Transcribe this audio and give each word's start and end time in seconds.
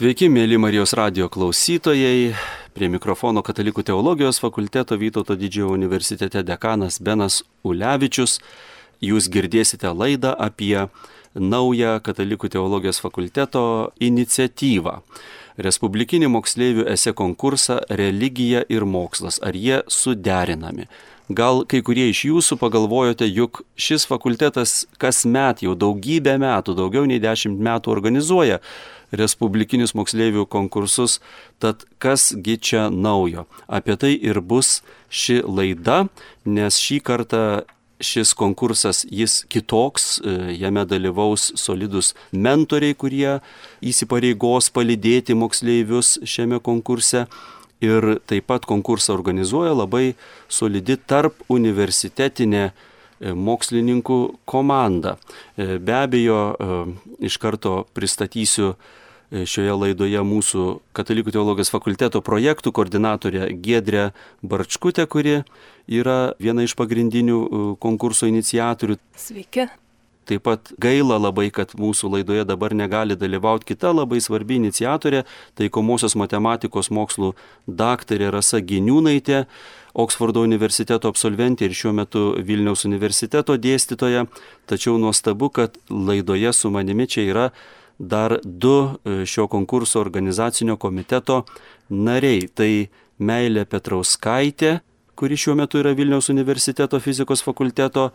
Sveiki, 0.00 0.30
mėly 0.32 0.56
Marijos 0.56 0.94
radio 0.96 1.26
klausytojai. 1.28 2.30
Prie 2.72 2.86
mikrofono 2.88 3.42
Katalikų 3.44 3.82
teologijos 3.84 4.38
fakulteto 4.40 4.96
Vytauto 4.96 5.34
didžiojo 5.36 5.74
universitete 5.76 6.40
dekanas 6.40 6.96
Benas 7.04 7.42
Ulevičius. 7.68 8.38
Jūs 9.04 9.28
girdėsite 9.28 9.90
laidą 9.92 10.30
apie 10.40 10.86
naują 11.36 11.98
Katalikų 12.00 12.48
teologijos 12.54 13.02
fakulteto 13.04 13.90
iniciatyvą. 14.00 15.02
Respublikinį 15.60 16.30
moksleivių 16.32 16.86
esė 16.94 17.12
konkursą 17.12 17.82
Religija 17.92 18.62
ir 18.72 18.88
mokslas. 18.88 19.36
Ar 19.44 19.52
jie 19.52 19.82
suderinami? 19.84 20.88
Gal 21.28 21.60
kai 21.68 21.82
kurie 21.86 22.08
iš 22.10 22.24
jūsų 22.26 22.56
pagalvojote, 22.58 23.28
juk 23.28 23.60
šis 23.76 24.08
fakultetas 24.08 24.86
kasmet 24.98 25.60
jau 25.62 25.76
daugybę 25.78 26.38
metų, 26.40 26.74
daugiau 26.80 27.04
nei 27.06 27.20
dešimt 27.20 27.60
metų 27.60 27.92
organizuoja 27.92 28.62
respublikinius 29.12 29.94
moksleivių 29.98 30.46
konkursus, 30.50 31.18
tad 31.58 31.84
kasgi 31.98 32.58
čia 32.58 32.88
naujo. 32.90 33.46
Apie 33.68 33.96
tai 34.00 34.14
ir 34.14 34.40
bus 34.40 34.80
ši 35.10 35.42
laida, 35.46 36.04
nes 36.44 36.78
šį 36.78 37.00
kartą 37.04 37.44
šis 38.00 38.32
konkursas 38.34 39.04
jis 39.10 39.44
kitoks, 39.48 40.20
e, 40.24 40.56
jame 40.60 40.84
dalyvaus 40.84 41.52
solidus 41.56 42.14
mentoriai, 42.32 42.96
kurie 42.96 43.38
įsipareigos 43.84 44.70
palydėti 44.72 45.36
moksleivius 45.36 46.18
šiame 46.24 46.60
konkurse 46.64 47.26
ir 47.84 48.16
taip 48.28 48.48
pat 48.48 48.66
konkursą 48.68 49.14
organizuoja 49.14 49.74
labai 49.76 50.14
solidi 50.48 50.96
tarp 50.96 51.44
universitetinė 51.48 52.64
e, 52.70 52.72
mokslininkų 53.34 54.20
komanda. 54.48 55.16
E, 55.56 55.76
be 55.78 55.96
abejo, 56.00 56.40
iš 57.20 57.36
karto 57.40 57.84
pristatysiu 57.94 58.74
šioje 59.30 59.74
laidoje 59.76 60.22
mūsų 60.26 60.64
Katalikų 60.96 61.34
teologijos 61.34 61.70
fakulteto 61.72 62.22
projektų 62.24 62.72
koordinatorė 62.74 63.50
Gedrė 63.62 64.10
Barčkutė, 64.42 65.06
kuri 65.06 65.42
yra 65.90 66.34
viena 66.42 66.66
iš 66.66 66.74
pagrindinių 66.78 67.76
konkurso 67.82 68.30
iniciatorių. 68.30 68.98
Sveiki. 69.18 69.70
Taip 70.30 70.44
pat 70.46 70.70
gaila 70.78 71.16
labai, 71.18 71.48
kad 71.50 71.72
mūsų 71.74 72.12
laidoje 72.12 72.44
dabar 72.46 72.74
negali 72.76 73.16
dalyvauti 73.18 73.72
kita 73.72 73.90
labai 73.90 74.20
svarbi 74.22 74.60
iniciatorė, 74.60 75.24
taikomosios 75.58 76.14
matematikos 76.14 76.92
mokslų 76.94 77.32
daktarė 77.66 78.30
Rasa 78.30 78.60
Giniūnaitė, 78.62 79.46
Oksfordo 79.98 80.44
universiteto 80.46 81.10
absolventė 81.10 81.66
ir 81.66 81.74
šiuo 81.74 81.90
metu 81.98 82.20
Vilniaus 82.46 82.84
universiteto 82.86 83.56
dėstytoja. 83.58 84.28
Tačiau 84.70 85.00
nuostabu, 85.02 85.48
kad 85.50 85.74
laidoje 85.90 86.52
su 86.54 86.70
manimi 86.70 87.08
čia 87.10 87.26
yra 87.26 87.48
dar 88.00 88.38
du 88.44 88.76
e, 89.04 89.26
šio 89.28 89.46
konkurso 89.52 90.00
organizacinio 90.00 90.76
komiteto 90.80 91.44
nariai. 91.88 92.48
Tai 92.48 92.70
Meilė 93.20 93.66
Petrauskaitė, 93.68 94.78
kuri 95.12 95.36
šiuo 95.36 95.58
metu 95.60 95.82
yra 95.82 95.92
Vilniaus 95.92 96.30
universiteto 96.32 96.96
fizikos 97.04 97.44
fakulteto 97.44 98.08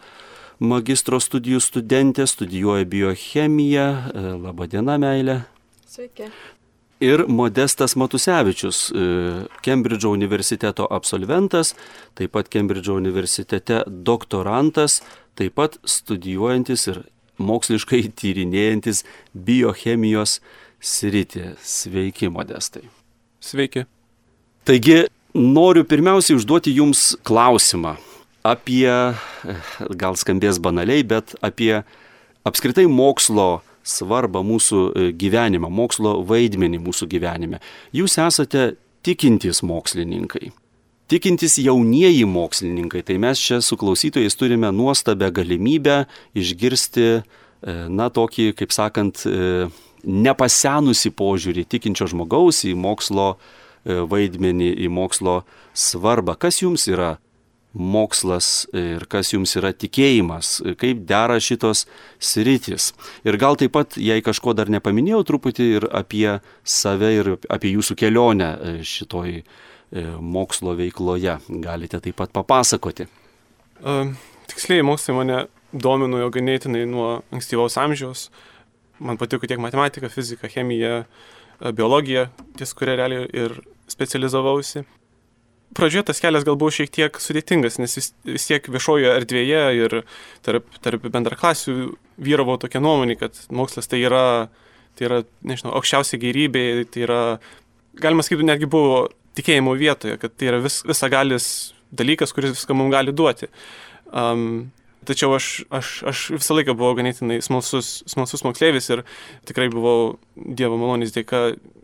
magistro 0.58 1.20
studijų 1.22 1.62
studentė, 1.62 2.26
studijuoja 2.26 2.88
biochemiją. 2.90 3.88
E, 4.10 4.28
Labadiena, 4.42 4.98
meilė. 5.02 5.44
Sveiki. 5.86 6.32
Ir 7.04 7.26
Modestas 7.28 7.94
Matusevičius, 8.00 8.86
e, 8.90 9.08
Kembridžo 9.62 10.10
universiteto 10.16 10.88
absolventas, 10.90 11.76
taip 12.16 12.32
pat 12.34 12.50
Kembridžo 12.50 12.96
universitete 12.96 13.84
doktorantas, 13.86 15.02
taip 15.36 15.58
pat 15.60 15.78
studijuojantis 15.84 16.88
ir 16.88 17.04
moksliškai 17.42 18.04
tyrinėjantis 18.18 19.04
biochemijos 19.34 20.40
sritį. 20.80 21.56
Sveiki, 21.62 22.30
Modestai. 22.32 22.86
Sveiki. 23.44 23.86
Taigi, 24.66 25.06
noriu 25.36 25.86
pirmiausiai 25.86 26.38
užduoti 26.40 26.74
Jums 26.76 27.14
klausimą 27.28 27.96
apie, 28.46 28.90
gal 30.02 30.18
skambės 30.20 30.60
banaliai, 30.62 31.06
bet 31.06 31.34
apie 31.46 31.82
apskritai 32.46 32.86
mokslo 32.90 33.64
svarbą 33.86 34.42
mūsų 34.46 35.14
gyvenimą, 35.18 35.70
mokslo 35.70 36.20
vaidmenį 36.26 36.82
mūsų 36.82 37.10
gyvenime. 37.10 37.62
Jūs 37.94 38.18
esate 38.22 38.74
tikintys 39.06 39.62
mokslininkai. 39.66 40.50
Tikintys 41.08 41.60
jaunieji 41.62 42.26
mokslininkai, 42.26 43.04
tai 43.06 43.20
mes 43.22 43.42
čia 43.42 43.60
su 43.62 43.78
klausytojais 43.78 44.36
turime 44.36 44.72
nuostabę 44.74 45.30
galimybę 45.32 46.06
išgirsti, 46.34 47.06
e, 47.06 47.76
na, 47.90 48.10
tokį, 48.10 48.54
kaip 48.58 48.74
sakant, 48.74 49.26
e, 49.30 49.68
nepasenusi 50.06 51.12
požiūrį 51.14 51.66
tikinčio 51.70 52.10
žmogaus 52.10 52.64
į 52.66 52.76
mokslo 52.78 53.36
vaidmenį, 53.86 54.72
į 54.82 54.90
mokslo 54.90 55.44
svarbą. 55.78 56.34
Kas 56.42 56.64
jums 56.64 56.88
yra 56.90 57.18
mokslas 57.76 58.66
ir 58.74 59.04
kas 59.12 59.34
jums 59.34 59.56
yra 59.60 59.74
tikėjimas, 59.76 60.62
kaip 60.80 61.04
dera 61.08 61.38
šitos 61.44 61.84
sritis. 62.24 62.94
Ir 63.28 63.38
gal 63.38 63.60
taip 63.60 63.76
pat, 63.76 63.98
jei 64.00 64.24
kažko 64.24 64.56
dar 64.56 64.72
nepaminėjau, 64.72 65.24
truputį 65.28 65.68
ir 65.80 65.88
apie 65.92 66.40
save 66.64 67.12
ir 67.20 67.32
apie 67.52 67.76
jūsų 67.76 67.98
kelionę 68.00 68.50
e, 68.56 68.76
šitoj 68.88 69.42
e, 69.42 69.46
mokslo 70.20 70.74
veikloje 70.78 71.38
galite 71.64 72.02
taip 72.04 72.18
pat 72.20 72.34
papasakoti. 72.36 73.08
Uh, 73.84 74.16
tiksliai, 74.52 74.84
mokslai 74.86 75.16
mane 75.18 75.40
domino 75.72 76.20
jau 76.24 76.32
ganėtinai 76.34 76.86
nuo 76.90 77.10
ankstyvaus 77.36 77.78
amžiaus. 77.82 78.30
Man 79.00 79.20
patiko 79.20 79.48
tiek 79.48 79.60
matematika, 79.60 80.08
fizika, 80.10 80.48
chemija, 80.48 81.04
biologija, 81.76 82.30
ties 82.56 82.72
kuria 82.78 82.96
realiai 83.02 83.28
ir 83.36 83.58
specializavausi 83.92 84.86
pradžioje 85.76 86.08
tas 86.10 86.22
kelias 86.24 86.46
gal 86.48 86.58
buvo 86.60 86.72
šiek 86.74 86.92
tiek 86.94 87.18
sudėtingas, 87.22 87.80
nes 87.82 87.98
vis, 87.98 88.12
vis 88.28 88.48
tiek 88.48 88.68
viešojo 88.72 89.12
erdvėje 89.20 89.64
ir 89.80 89.98
tarp, 90.46 90.68
tarp 90.84 91.08
bendraklasių 91.12 91.76
vyravo 92.26 92.58
tokia 92.62 92.82
nuomonė, 92.84 93.18
kad 93.20 93.40
mokslas 93.54 93.92
tai 93.92 94.02
yra, 94.06 94.26
tai 94.96 95.10
yra, 95.10 95.22
nežinau, 95.48 95.74
aukščiausia 95.78 96.20
gerybė, 96.22 96.66
tai 96.92 97.06
yra, 97.08 97.22
galima 98.00 98.26
sakyti, 98.26 98.48
netgi 98.48 98.70
buvo 98.72 99.06
tikėjimo 99.38 99.76
vietoje, 99.80 100.18
kad 100.22 100.34
tai 100.36 100.52
yra 100.52 100.62
vis, 100.64 100.82
visagalis 100.88 101.50
dalykas, 101.96 102.34
kuris 102.36 102.56
viską 102.56 102.78
mums 102.78 102.96
gali 102.96 103.16
duoti. 103.16 103.52
Um, 104.12 104.72
Tačiau 105.06 105.36
aš, 105.36 105.48
aš, 105.70 105.90
aš 106.10 106.20
visą 106.34 106.56
laiką 106.58 106.74
buvau 106.78 106.96
ganėtinai 106.98 107.38
smalsus, 107.46 108.00
smalsus 108.10 108.42
moksleivis 108.46 108.90
ir 108.90 109.04
tikrai 109.46 109.68
buvau 109.70 110.16
Dievo 110.34 110.80
malonės 110.82 111.14
dėka 111.14 111.42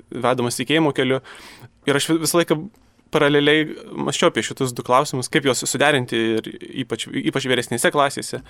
vedamas 0.09 0.57
tikėjimo 0.57 0.93
keliu. 0.97 1.19
Ir 1.85 1.99
aš 1.99 2.07
visą 2.15 2.39
laiką 2.39 2.57
paraleliai 3.11 3.65
mačiau 4.07 4.31
apie 4.31 4.43
šitus 4.45 4.73
du 4.75 4.85
klausimus, 4.87 5.29
kaip 5.31 5.45
juos 5.47 5.63
suderinti 5.67 6.19
ir 6.37 6.47
ypač, 6.83 7.07
ypač 7.11 7.47
vyresnėse 7.51 7.91
klasėse. 7.93 8.41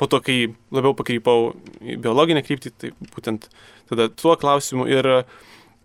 Po 0.00 0.08
to, 0.10 0.22
kai 0.24 0.38
labiau 0.74 0.96
pakrypau 0.96 1.52
į 1.84 1.98
biologinę 2.04 2.42
kryptį, 2.46 2.72
tai 2.80 2.92
būtent 3.12 3.50
tada 3.90 4.08
tuo 4.10 4.36
klausimu 4.40 4.88
ir, 4.90 5.10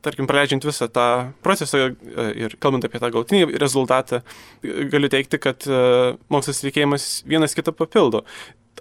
tarkim, 0.05 0.27
praleidžiant 0.29 0.65
visą 0.65 0.87
tą 0.91 1.05
procesą 1.45 1.81
e, 1.89 2.25
ir 2.43 2.55
kalbant 2.61 2.85
apie 2.87 3.01
tą 3.01 3.11
galtinį 3.13 3.59
rezultatą, 3.61 4.21
galiu 4.63 5.09
teikti, 5.11 5.39
kad 5.41 5.67
e, 5.67 5.81
mokslas 6.33 6.61
tikėjimas 6.63 7.09
vienas 7.29 7.55
kitą 7.57 7.73
papildo. 7.77 8.23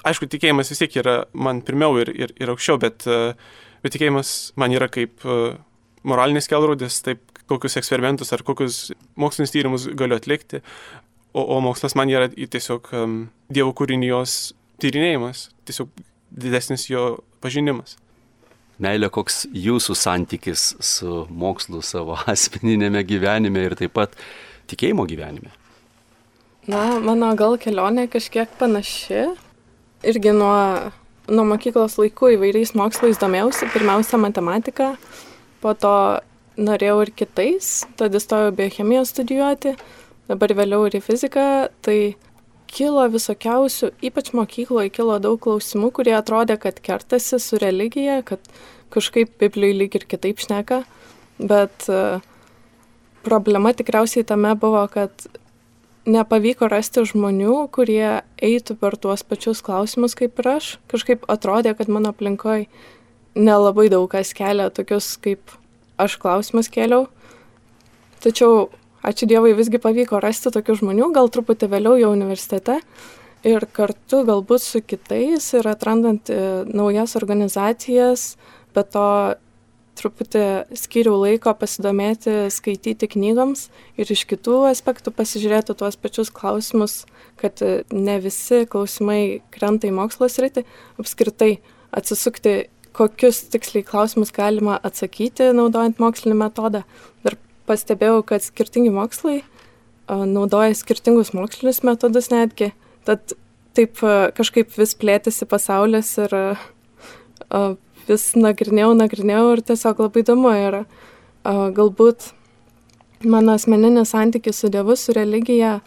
Aišku, 0.07 0.29
tikėjimas 0.31 0.71
vis 0.73 0.81
tiek 0.81 1.01
yra 1.03 1.17
man 1.35 1.61
pirmiau 1.67 1.99
ir, 2.01 2.13
ir, 2.15 2.35
ir 2.41 2.53
aukščiau, 2.53 2.81
bet, 2.83 3.07
e, 3.11 3.35
bet 3.85 3.97
tikėjimas 3.97 4.53
man 4.61 4.77
yra 4.77 4.89
kaip 4.93 5.25
moralinis 6.07 6.49
kelrodis, 6.49 7.03
taip 7.05 7.25
kokius 7.51 7.77
eksperimentus 7.81 8.33
ar 8.33 8.45
kokius 8.47 8.91
mokslinius 9.21 9.53
tyrimus 9.53 9.89
galiu 9.99 10.17
atlikti, 10.17 10.63
o, 11.35 11.43
o 11.43 11.59
mokslas 11.65 11.97
man 11.99 12.13
yra 12.13 12.31
tiesiog 12.31 12.93
Dievo 13.51 13.75
kūrinijos 13.77 14.55
tyrinėjimas, 14.81 15.51
tiesiog 15.69 15.91
didesnis 16.31 16.87
jo 16.89 17.19
pažinimas. 17.43 17.99
Meilė, 18.81 19.11
koks 19.13 19.43
jūsų 19.53 19.95
santykis 19.99 20.71
su 20.81 21.25
mokslu 21.29 21.83
savo 21.85 22.17
asmeninėme 22.33 23.03
gyvenime 23.05 23.67
ir 23.69 23.77
taip 23.77 23.93
pat 23.99 24.17
tikėjimo 24.73 25.05
gyvenime? 25.11 25.53
Na, 26.71 27.01
mano 27.03 27.33
gal 27.37 27.59
kelionė 27.61 28.07
kažkiek 28.13 28.51
panaši. 28.61 29.27
Irgi 30.07 30.33
nuo, 30.33 30.57
nuo 31.29 31.45
mokyklos 31.51 31.99
laikų 32.01 32.35
įvairiais 32.37 32.73
mokslais 32.79 33.21
domėjausi. 33.21 33.69
Pirmiausia, 33.75 34.21
matematika, 34.21 34.95
po 35.61 35.75
to 35.77 35.95
norėjau 36.61 37.01
ir 37.05 37.13
kitais, 37.17 37.71
tad 38.01 38.17
įstojau 38.17 38.53
biochemiją 38.57 39.05
studijuoti, 39.09 39.75
dabar 40.31 40.55
vėliau 40.57 40.87
ir 40.89 40.99
į 41.01 41.03
fiziką, 41.05 41.47
tai 41.85 41.99
kilo 42.71 43.05
visokiausių, 43.11 43.91
ypač 44.07 44.33
mokykloje 44.37 44.93
kilo 44.95 45.19
daug 45.23 45.41
klausimų, 45.43 45.91
kurie 45.97 46.15
atrodė, 46.17 46.57
kad 46.63 46.79
kertasi 46.85 47.41
su 47.43 47.59
religija, 47.61 48.21
kad 48.27 48.43
kažkaip 48.95 49.37
Biblijai 49.43 49.77
lyg 49.83 49.99
ir 49.99 50.07
kitaip 50.11 50.43
šneka, 50.43 50.83
bet 51.39 51.87
uh, 51.91 52.23
problema 53.27 53.73
tikriausiai 53.77 54.27
tame 54.27 54.55
buvo, 54.59 54.83
kad 54.93 55.29
nepavyko 56.11 56.69
rasti 56.71 57.05
žmonių, 57.07 57.57
kurie 57.75 58.23
eitų 58.41 58.77
per 58.81 58.97
tuos 59.01 59.23
pačius 59.27 59.61
klausimus 59.65 60.17
kaip 60.19 60.39
ir 60.41 60.55
aš. 60.57 60.73
Kažkaip 60.91 61.27
atrodė, 61.31 61.75
kad 61.77 61.93
mano 61.93 62.15
aplinkoje 62.15 62.69
nelabai 63.37 63.89
daug 63.93 64.09
kas 64.11 64.33
kelia 64.37 64.71
tokius 64.75 65.15
kaip 65.23 65.53
aš 66.01 66.17
klausimus 66.21 66.71
kėliau. 66.73 67.07
Tačiau, 68.21 68.69
ačiū 69.07 69.29
Dievui, 69.31 69.55
visgi 69.59 69.81
pavyko 69.83 70.21
rasti 70.23 70.53
tokių 70.55 70.79
žmonių, 70.83 71.11
gal 71.17 71.31
truputį 71.33 71.71
vėliau 71.73 71.99
jau 72.01 72.13
universitete. 72.15 72.81
Ir 73.47 73.65
kartu 73.73 74.21
galbūt 74.29 74.61
su 74.61 74.83
kitais 74.85 75.47
ir 75.57 75.69
atrandant 75.71 76.29
e, 76.29 76.41
naujas 76.69 77.17
organizacijas, 77.17 78.35
bet 78.77 78.91
to 78.93 79.07
truputį 80.01 80.45
skiriau 80.77 81.19
laiko 81.21 81.53
pasidomėti, 81.57 82.51
skaityti 82.53 83.09
knygoms 83.17 83.69
ir 84.01 84.13
iš 84.13 84.27
kitų 84.29 84.63
aspektų 84.71 85.13
pasižiūrėti 85.17 85.77
tuos 85.81 85.97
pačius 86.01 86.33
klausimus, 86.37 87.05
kad 87.41 87.65
e, 87.65 87.83
ne 87.93 88.19
visi 88.21 88.67
klausimai 88.71 89.41
krenta 89.55 89.89
į 89.89 89.97
mokslo 89.97 90.29
sritį, 90.29 90.67
apskritai 91.01 91.55
atsisukti, 91.97 92.69
kokius 92.97 93.45
tiksliai 93.53 93.87
klausimus 93.87 94.33
galima 94.37 94.79
atsakyti 94.85 95.49
naudojant 95.57 96.01
mokslinį 96.03 96.37
metodą. 96.45 96.85
Ir 97.25 97.41
pastebėjau, 97.69 98.23
kad 98.27 98.45
skirtingi 98.45 98.93
mokslai 98.95 99.41
naudoja 100.11 100.75
skirtingus 100.75 101.33
mokslinius 101.37 101.83
metodus 101.87 102.31
netgi. 102.33 102.73
Tad 103.07 103.35
taip 103.77 104.03
kažkaip 104.37 104.73
vis 104.79 104.97
plėtėsi 104.99 105.47
pasaulis 105.49 106.11
ir 106.19 106.35
vis 108.11 108.27
nagrinėjau, 108.35 108.91
nagrinėjau 108.99 109.47
ir 109.55 109.65
tiesiog 109.71 110.05
labai 110.07 110.25
įdomu 110.25 110.53
yra. 110.57 110.85
Galbūt 111.47 112.33
mano 113.25 113.55
asmeninis 113.57 114.13
santykis 114.15 114.61
su 114.61 114.71
Dievu, 114.73 114.97
su 114.97 115.15
religija 115.17 115.79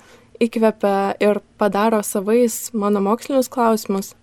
įkvepia 0.42 1.14
ir 1.24 1.40
padaro 1.60 2.02
savais 2.04 2.72
mano 2.74 3.04
mokslinius 3.04 3.52
klausimus. 3.52 4.14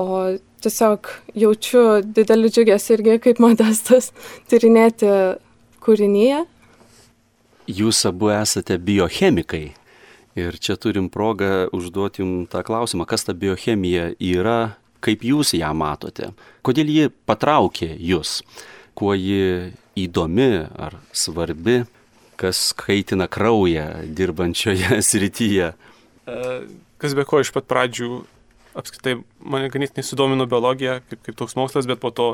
O 0.00 0.36
tiesiog 0.62 1.08
jaučiu 1.36 1.84
didelį 2.04 2.52
džiugesį 2.52 2.96
irgi 2.96 3.18
kaip 3.26 3.42
modestas 3.42 4.12
tyrinėti 4.50 5.10
kūrinyje. 5.82 6.44
Jūs 7.70 8.00
abu 8.08 8.32
esate 8.34 8.78
biochemikai. 8.82 9.72
Ir 10.34 10.56
čia 10.56 10.78
turim 10.80 11.10
progą 11.12 11.68
užduoti 11.76 12.22
jums 12.22 12.48
tą 12.50 12.62
klausimą, 12.64 13.04
kas 13.06 13.26
ta 13.28 13.34
biochemija 13.36 14.14
yra, 14.16 14.78
kaip 15.04 15.22
jūs 15.26 15.52
ją 15.58 15.72
matote, 15.76 16.30
kodėl 16.64 16.88
ji 16.88 17.10
patraukė 17.28 17.90
jūs, 18.00 18.40
kuo 18.96 19.12
ji 19.12 19.74
įdomi 19.98 20.50
ar 20.72 20.96
svarbi, 21.12 21.82
kas 22.40 22.70
kaitina 22.78 23.28
kraują 23.28 24.06
dirbančioje 24.08 25.02
srityje. 25.10 25.72
E, 26.26 26.38
kas 26.96 27.14
be 27.18 27.26
ko 27.28 27.42
iš 27.44 27.52
pat 27.52 27.68
pradžių 27.68 28.22
apskritai 28.78 29.18
mane 29.38 29.68
ganėtinai 29.72 30.04
sudomino 30.06 30.48
biologija 30.48 31.02
kaip, 31.04 31.20
kaip 31.26 31.38
toks 31.38 31.58
mokslas, 31.60 31.88
bet 31.90 32.00
po 32.00 32.08
to 32.14 32.32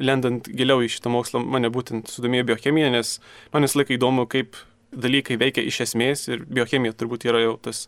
lendant 0.00 0.48
giliau 0.48 0.82
į 0.84 0.90
šitą 0.96 1.12
mokslą 1.12 1.42
mane 1.44 1.70
būtent 1.72 2.10
sudomėjo 2.10 2.48
biochemija, 2.52 2.90
nes 2.94 3.18
man 3.54 3.66
visą 3.66 3.80
laiką 3.80 3.96
įdomu, 3.96 4.26
kaip 4.30 4.58
dalykai 4.94 5.38
veikia 5.40 5.64
iš 5.66 5.80
esmės 5.88 6.28
ir 6.30 6.44
biochemija 6.46 6.94
turbūt 6.96 7.26
yra 7.28 7.42
jau 7.42 7.56
tas 7.62 7.86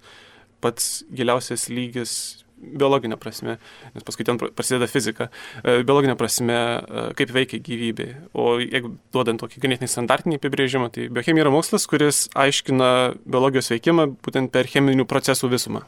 pats 0.65 1.05
giliausias 1.15 1.69
lygis 1.71 2.17
biologinė 2.57 3.19
prasme, 3.21 3.59
nes 3.95 4.05
paskui 4.07 4.25
ten 4.25 4.39
prasideda 4.41 4.89
fizika, 4.89 5.29
e, 5.61 5.83
biologinė 5.87 6.17
prasme, 6.19 6.57
e, 6.57 7.05
kaip 7.19 7.33
veikia 7.35 7.61
gyvybė. 7.61 8.07
O 8.33 8.57
jeigu 8.63 8.95
duodant 9.13 9.43
tokį 9.43 9.61
ganėtinai 9.65 9.91
standartinį 9.93 10.41
apibrėžimą, 10.41 10.89
tai 10.95 11.09
biochemija 11.13 11.45
yra 11.45 11.53
mokslas, 11.53 11.87
kuris 11.91 12.27
aiškina 12.35 12.89
biologijos 13.27 13.71
veikimą 13.75 14.09
būtent 14.25 14.53
per 14.57 14.71
cheminių 14.73 15.05
procesų 15.05 15.53
visumą. 15.53 15.85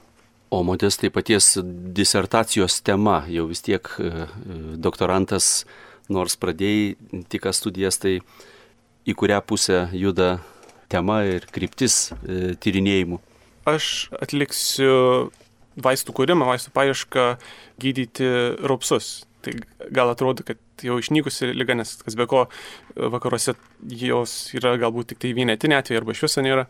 O 0.50 0.62
modestai 0.64 1.10
paties 1.12 1.58
disertacijos 1.96 2.80
tema, 2.80 3.22
jau 3.28 3.48
vis 3.48 3.64
tiek 3.64 3.88
e, 4.00 4.28
doktorantas, 4.76 5.66
nors 6.12 6.38
pradėjai 6.40 7.24
tik 7.32 7.48
studijas, 7.56 8.00
tai 8.00 8.18
į 9.08 9.16
kurią 9.16 9.40
pusę 9.44 9.86
juda 9.96 10.38
tema 10.88 11.22
ir 11.28 11.46
kryptis 11.52 12.08
tyrinėjimų? 12.64 13.20
Aš 13.68 14.08
atliksiu 14.16 15.28
vaistų 15.78 16.14
kūrimą, 16.16 16.48
vaistų 16.48 16.72
paiešką 16.74 17.26
gydyti 17.80 18.28
raupsus. 18.64 19.26
Tai 19.44 19.54
gal 19.94 20.10
atrodo, 20.10 20.42
kad 20.42 20.58
jau 20.82 20.96
išnykusi 20.98 21.52
lyga, 21.54 21.76
nes 21.78 21.94
kas 22.02 22.16
be 22.18 22.26
ko 22.30 22.46
vakaruose 22.96 23.54
jos 23.86 24.34
yra 24.58 24.74
galbūt 24.80 25.12
tik 25.12 25.22
tai 25.22 25.34
vienetinė 25.36 25.78
atveju 25.78 26.00
arba 26.00 26.16
iš 26.16 26.24
viso 26.26 26.42
nėra. 26.44 26.66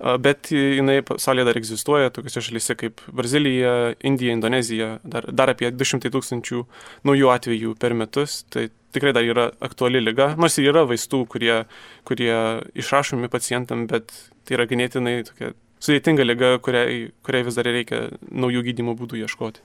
Bet 0.00 0.48
jinai 0.54 1.02
pasaulyje 1.04 1.44
dar 1.44 1.58
egzistuoja, 1.60 2.12
tokiuose 2.14 2.40
šalyse 2.46 2.76
kaip 2.80 3.02
Brazilija, 3.12 3.94
Indija, 4.06 4.32
Indonezija, 4.32 4.94
dar, 5.04 5.26
dar 5.28 5.52
apie 5.52 5.68
200 5.76 6.08
tūkstančių 6.14 6.62
naujų 7.08 7.32
atvejų 7.34 7.74
per 7.80 7.92
metus. 7.98 8.40
Tai 8.48 8.70
tikrai 8.96 9.12
dar 9.12 9.28
yra 9.28 9.50
aktuali 9.60 10.00
lyga, 10.00 10.32
nors 10.40 10.56
ir 10.58 10.70
yra 10.72 10.86
vaistų, 10.88 11.24
kurie, 11.30 11.64
kurie 12.08 12.32
išrašomi 12.80 13.28
pacientam, 13.32 13.84
bet 13.90 14.14
tai 14.48 14.56
yra 14.56 14.66
ganėtinai 14.70 15.18
tokia 15.28 15.52
sudėtinga 15.84 16.24
lyga, 16.26 16.54
kuriai, 16.64 17.10
kuriai 17.26 17.46
vis 17.46 17.58
dar 17.60 17.68
reikia 17.68 18.06
naujų 18.30 18.64
gydimo 18.70 18.96
būdų 18.98 19.20
ieškoti. 19.24 19.62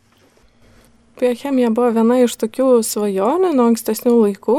Biochemija 1.19 1.69
buvo 1.71 1.93
viena 1.95 2.19
iš 2.25 2.35
tokių 2.41 2.81
svajonių 2.83 3.53
nuo 3.55 3.69
ankstesnių 3.71 4.17
laikų, 4.17 4.57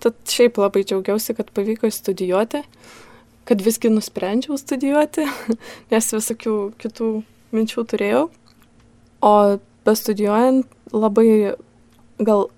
tad 0.00 0.16
šiaip 0.32 0.56
labai 0.60 0.86
džiaugiausi, 0.88 1.36
kad 1.36 1.52
pavyko 1.52 1.90
studijuoti, 1.92 2.62
kad 3.48 3.62
visgi 3.64 3.90
nusprendžiau 3.92 4.58
studijuoti, 4.60 5.24
nes 5.92 6.12
visokių 6.12 6.56
kitų 6.80 7.08
minčių 7.56 7.84
turėjau. 7.88 8.26
O 9.24 9.34
bestudijuojant 9.88 10.68
labai 10.92 11.56
gal 12.20 12.48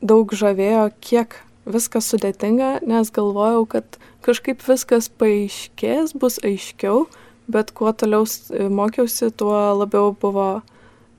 daug 0.00 0.32
žavėjo, 0.32 0.88
kiek 1.04 1.36
viskas 1.66 2.08
sudėtinga, 2.12 2.80
nes 2.86 3.10
galvojau, 3.14 3.66
kad 3.68 3.98
kažkaip 4.26 4.62
viskas 4.66 5.08
paaiškės, 5.20 6.14
bus 6.18 6.38
aiškiau, 6.46 7.06
bet 7.50 7.72
kuo 7.76 7.92
toliau 7.92 8.26
mokiausi, 8.70 9.30
tuo 9.34 9.54
labiau 9.82 10.14
buvo, 10.20 10.48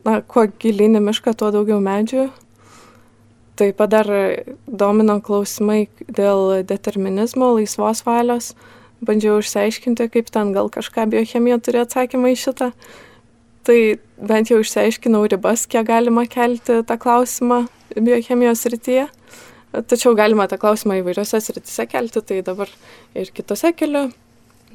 na, 0.08 0.20
kuo 0.22 0.48
gilinį 0.60 1.04
mišką, 1.10 1.36
tuo 1.38 1.52
daugiau 1.56 1.80
medžių. 1.84 2.30
Taip 3.58 3.80
pat 3.80 3.90
dar 3.90 4.10
domino 4.70 5.18
klausimai 5.26 5.88
dėl 6.06 6.62
determinizmo, 6.70 7.56
laisvos 7.58 8.04
valios. 8.06 8.52
Bandžiau 9.06 9.42
išsiaiškinti, 9.42 10.08
kaip 10.14 10.32
ten 10.34 10.54
gal 10.56 10.72
kažką 10.74 11.06
biochemija 11.12 11.60
turi 11.62 11.84
atsakymą 11.84 12.32
į 12.34 12.40
šitą. 12.42 12.72
Tai 13.68 13.80
bent 14.18 14.50
jau 14.50 14.62
išsiaiškinau 14.64 15.26
ribas, 15.30 15.68
kiek 15.70 15.86
galima 15.86 16.26
kelti 16.26 16.80
tą 16.88 16.98
klausimą 16.98 17.66
biochemijos 17.94 18.66
rytyje. 18.74 19.06
Tačiau 19.78 20.16
galima 20.18 20.48
tą 20.50 20.58
klausimą 20.58 21.02
įvairiose 21.02 21.42
srityse 21.44 21.86
kelti, 21.92 22.24
tai 22.24 22.42
dabar 22.42 22.72
ir 23.14 23.30
kitose 23.36 23.74
keliu. 23.78 24.08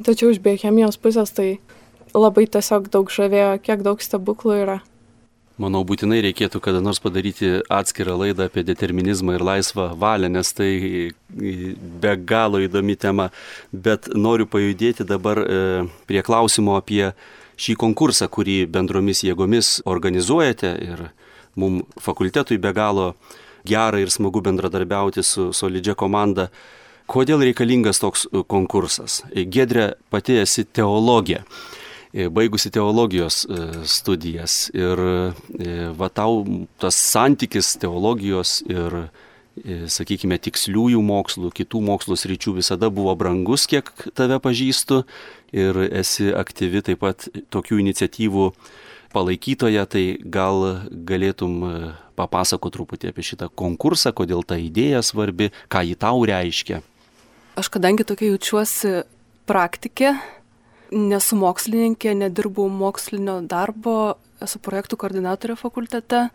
Tačiau 0.05 0.31
iš 0.31 0.39
biochemijos 0.45 1.01
pusės 1.03 1.35
tai 1.35 1.57
labai 2.15 2.47
tiesiog 2.47 2.93
daug 2.93 3.11
žavėjo, 3.11 3.57
kiek 3.65 3.83
daug 3.83 4.05
stebuklų 4.05 4.59
yra. 4.63 4.79
Manau, 5.61 5.83
būtinai 5.85 6.23
reikėtų 6.25 6.63
kada 6.65 6.81
nors 6.81 7.01
padaryti 7.03 7.59
atskirą 7.69 8.15
laidą 8.17 8.47
apie 8.49 8.63
determinizmą 8.65 9.35
ir 9.37 9.45
laisvą 9.45 9.91
valią, 10.01 10.31
nes 10.33 10.53
tai 10.57 10.71
be 11.29 12.15
galo 12.17 12.63
įdomi 12.65 12.97
tema. 12.97 13.29
Bet 13.73 14.09
noriu 14.17 14.49
pajudėti 14.49 15.05
dabar 15.05 15.43
e, 15.45 15.59
prie 16.09 16.23
klausimo 16.25 16.79
apie 16.79 17.11
šį 17.61 17.77
konkursą, 17.85 18.31
kurį 18.33 18.63
bendromis 18.73 19.21
jėgomis 19.27 19.83
organizuojate 19.85 20.73
ir 20.87 21.05
mums 21.61 21.85
fakultetui 22.01 22.57
be 22.57 22.73
galo 22.73 23.13
gera 23.69 24.01
ir 24.01 24.11
smagu 24.11 24.41
bendradarbiauti 24.41 25.23
su 25.23 25.51
solidžia 25.53 25.95
komanda. 25.95 26.49
Kodėl 27.13 27.43
reikalingas 27.45 28.01
toks 28.01 28.25
konkursas? 28.49 29.21
Gedrė 29.35 29.93
pati 30.11 30.39
esi 30.41 30.65
teologė, 30.65 31.43
baigusi 32.13 32.71
teologijos 32.73 33.47
studijas. 33.89 34.71
Ir 34.77 35.01
va 35.97 36.09
tau 36.13 36.45
tas 36.83 36.99
santykis 36.99 37.75
teologijos 37.81 38.61
ir, 38.69 39.07
sakykime, 39.93 40.39
tiksliųjų 40.41 41.01
mokslų, 41.05 41.51
kitų 41.57 41.83
mokslų 41.85 42.17
sričių 42.17 42.57
visada 42.61 42.89
buvo 42.93 43.13
brangus, 43.17 43.67
kiek 43.69 43.91
tave 44.17 44.39
pažįstu. 44.41 45.03
Ir 45.53 45.77
esi 45.91 46.31
aktyvi 46.33 46.81
taip 46.85 47.03
pat 47.05 47.29
tokių 47.53 47.83
iniciatyvų 47.83 48.47
palaikytoja, 49.13 49.85
tai 49.85 50.17
gal 50.25 50.89
galėtum 50.89 51.59
papasako 52.17 52.71
truputį 52.73 53.11
apie 53.13 53.25
šitą 53.25 53.51
konkursą, 53.53 54.15
kodėl 54.17 54.41
ta 54.45 54.57
idėja 54.57 55.03
svarbi, 55.05 55.51
ką 55.69 55.85
ji 55.85 55.99
tau 56.01 56.25
reiškia. 56.29 56.81
Aš 57.61 57.69
kadangi 57.69 58.07
tokia 58.09 58.31
jaučiuosi 58.33 59.03
praktikė, 59.45 60.15
nesu 60.93 61.39
mokslininkė, 61.41 62.13
nedirbu 62.19 62.69
mokslinio 62.71 63.41
darbo, 63.49 64.17
esu 64.43 64.61
projektų 64.63 64.99
koordinatorė 65.01 65.57
fakultete 65.59 66.27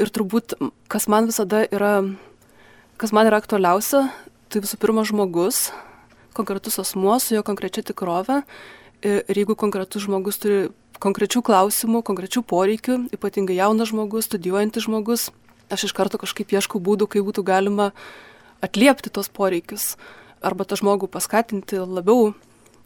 ir 0.00 0.10
turbūt, 0.10 0.56
kas 0.90 1.06
man 1.12 1.28
visada 1.28 1.62
yra, 1.68 2.00
kas 3.00 3.12
man 3.16 3.28
yra 3.28 3.40
aktualiausia, 3.42 4.06
tai 4.50 4.62
visų 4.64 4.80
pirma 4.80 5.04
žmogus, 5.08 5.68
konkretus 6.36 6.80
asmuo 6.82 7.18
su 7.20 7.36
jo 7.36 7.44
konkrečia 7.46 7.84
tikrove. 7.86 8.42
Ir 9.00 9.36
jeigu 9.36 9.56
konkretus 9.56 10.04
žmogus 10.04 10.40
turi 10.40 10.68
konkrečių 11.00 11.40
klausimų, 11.44 12.02
konkrečių 12.04 12.42
poreikių, 12.44 12.96
ypatingai 13.16 13.56
jaunas 13.56 13.88
žmogus, 13.92 14.28
studijuojantis 14.28 14.84
žmogus, 14.84 15.30
aš 15.72 15.88
iš 15.88 15.94
karto 15.96 16.20
kažkaip 16.20 16.52
ieškau 16.52 16.80
būdų, 16.84 17.08
kaip 17.08 17.24
būtų 17.28 17.44
galima 17.46 17.90
atliepti 18.60 19.12
tos 19.12 19.30
poreikius 19.32 19.94
arba 20.44 20.66
tą 20.68 20.76
žmogų 20.80 21.08
paskatinti 21.12 21.80
labiau 21.80 22.34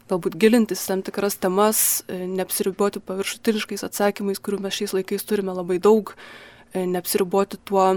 galbūt 0.09 0.37
gilintis 0.39 0.85
tam 0.85 1.01
tikras 1.05 1.37
temas, 1.41 2.03
e, 2.07 2.25
neapsiriboti 2.29 3.01
paviršutiniškais 3.05 3.85
atsakymais, 3.87 4.41
kurių 4.41 4.61
mes 4.65 4.77
šiais 4.77 4.93
laikais 4.93 5.25
turime 5.25 5.55
labai 5.55 5.79
daug, 5.81 6.13
e, 6.73 6.85
neapsiriboti 6.85 7.57
tuo, 7.65 7.87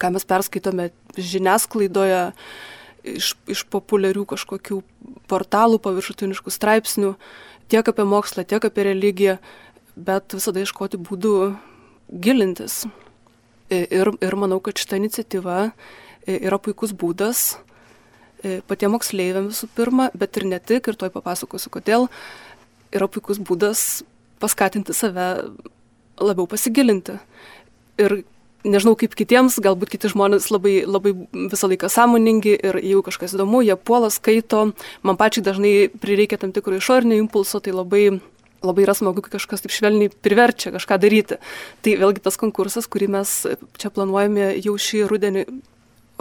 ką 0.00 0.12
mes 0.12 0.24
perskaitome 0.24 0.90
žiniasklaidoje, 1.16 2.32
iš, 3.04 3.34
iš 3.46 3.64
populiarių 3.72 4.24
kažkokių 4.32 4.80
portalų, 5.30 5.78
paviršutiniškų 5.84 6.52
straipsnių, 6.52 7.14
tiek 7.68 7.88
apie 7.88 8.04
mokslą, 8.04 8.44
tiek 8.44 8.64
apie 8.64 8.88
religiją, 8.88 9.38
bet 9.96 10.36
visada 10.36 10.60
iškoti 10.64 11.00
būdų 11.00 11.56
gilintis. 12.10 12.84
Ir, 13.70 14.12
ir 14.22 14.36
manau, 14.38 14.60
kad 14.62 14.78
šita 14.78 14.98
iniciatyva 15.00 15.72
yra 16.26 16.58
puikus 16.62 16.92
būdas 16.94 17.56
patiems 18.68 18.96
moksleiviams 18.96 19.54
visų 19.54 19.70
pirma, 19.76 20.10
bet 20.16 20.38
ir 20.40 20.46
ne 20.50 20.60
tik, 20.60 20.88
ir 20.88 20.98
toj 20.98 21.12
papasakosiu, 21.14 21.72
kodėl 21.74 22.08
yra 22.94 23.08
puikus 23.10 23.40
būdas 23.42 24.04
paskatinti 24.42 24.94
save 24.96 25.26
labiau 26.20 26.46
pasigilinti. 26.48 27.18
Ir 28.00 28.22
nežinau 28.66 28.96
kaip 28.98 29.14
kitiems, 29.16 29.58
galbūt 29.62 29.92
kiti 29.94 30.10
žmonės 30.12 30.48
labai, 30.50 30.80
labai 30.88 31.12
visą 31.32 31.70
laiką 31.70 31.90
sąmoningi 31.92 32.56
ir 32.56 32.78
jeigu 32.80 33.04
kažkas 33.06 33.36
įdomu, 33.36 33.62
jie 33.64 33.76
puola, 33.78 34.10
skaito, 34.12 34.70
man 35.06 35.20
pačiai 35.20 35.44
dažnai 35.46 35.74
prireikia 36.02 36.40
tam 36.42 36.54
tikro 36.56 36.76
išorinio 36.78 37.18
impulso, 37.20 37.62
tai 37.62 37.76
labai 37.76 38.18
labai 38.64 38.86
yra 38.86 38.94
smagu, 38.96 39.22
kai 39.22 39.36
kažkas 39.36 39.62
taip 39.62 39.74
švelniai 39.74 40.10
priverčia 40.24 40.72
kažką 40.74 40.98
daryti. 40.98 41.38
Tai 41.84 41.92
vėlgi 42.00 42.22
tas 42.24 42.38
konkursas, 42.40 42.88
kurį 42.90 43.10
mes 43.14 43.32
čia 43.78 43.92
planuojame 43.94 44.54
jau 44.64 44.74
šį 44.80 45.04
rudenį 45.10 45.44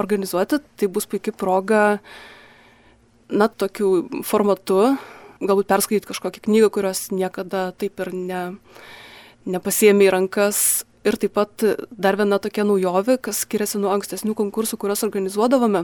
organizuoti, 0.02 0.62
tai 0.78 0.90
bus 0.92 1.08
puikia 1.10 1.34
proga, 1.36 1.84
na, 3.30 3.48
tokiu 3.48 4.08
formatu, 4.28 4.96
galbūt 5.42 5.70
perskaityti 5.72 6.12
kažkokią 6.12 6.46
knygą, 6.48 6.72
kurios 6.74 7.08
niekada 7.12 7.70
taip 7.78 8.02
ir 8.04 8.14
ne, 8.16 8.44
nepasėmė 9.46 10.10
į 10.10 10.14
rankas 10.20 10.60
Ir 11.06 11.20
taip 11.22 11.36
pat 11.38 11.62
dar 11.94 12.18
viena 12.18 12.40
tokia 12.42 12.64
naujovė, 12.66 13.20
kas 13.22 13.44
skiriasi 13.44 13.78
nuo 13.78 13.92
ankstesnių 13.94 14.34
konkursų, 14.40 14.80
kuriuos 14.82 15.06
organizuodavome. 15.06 15.84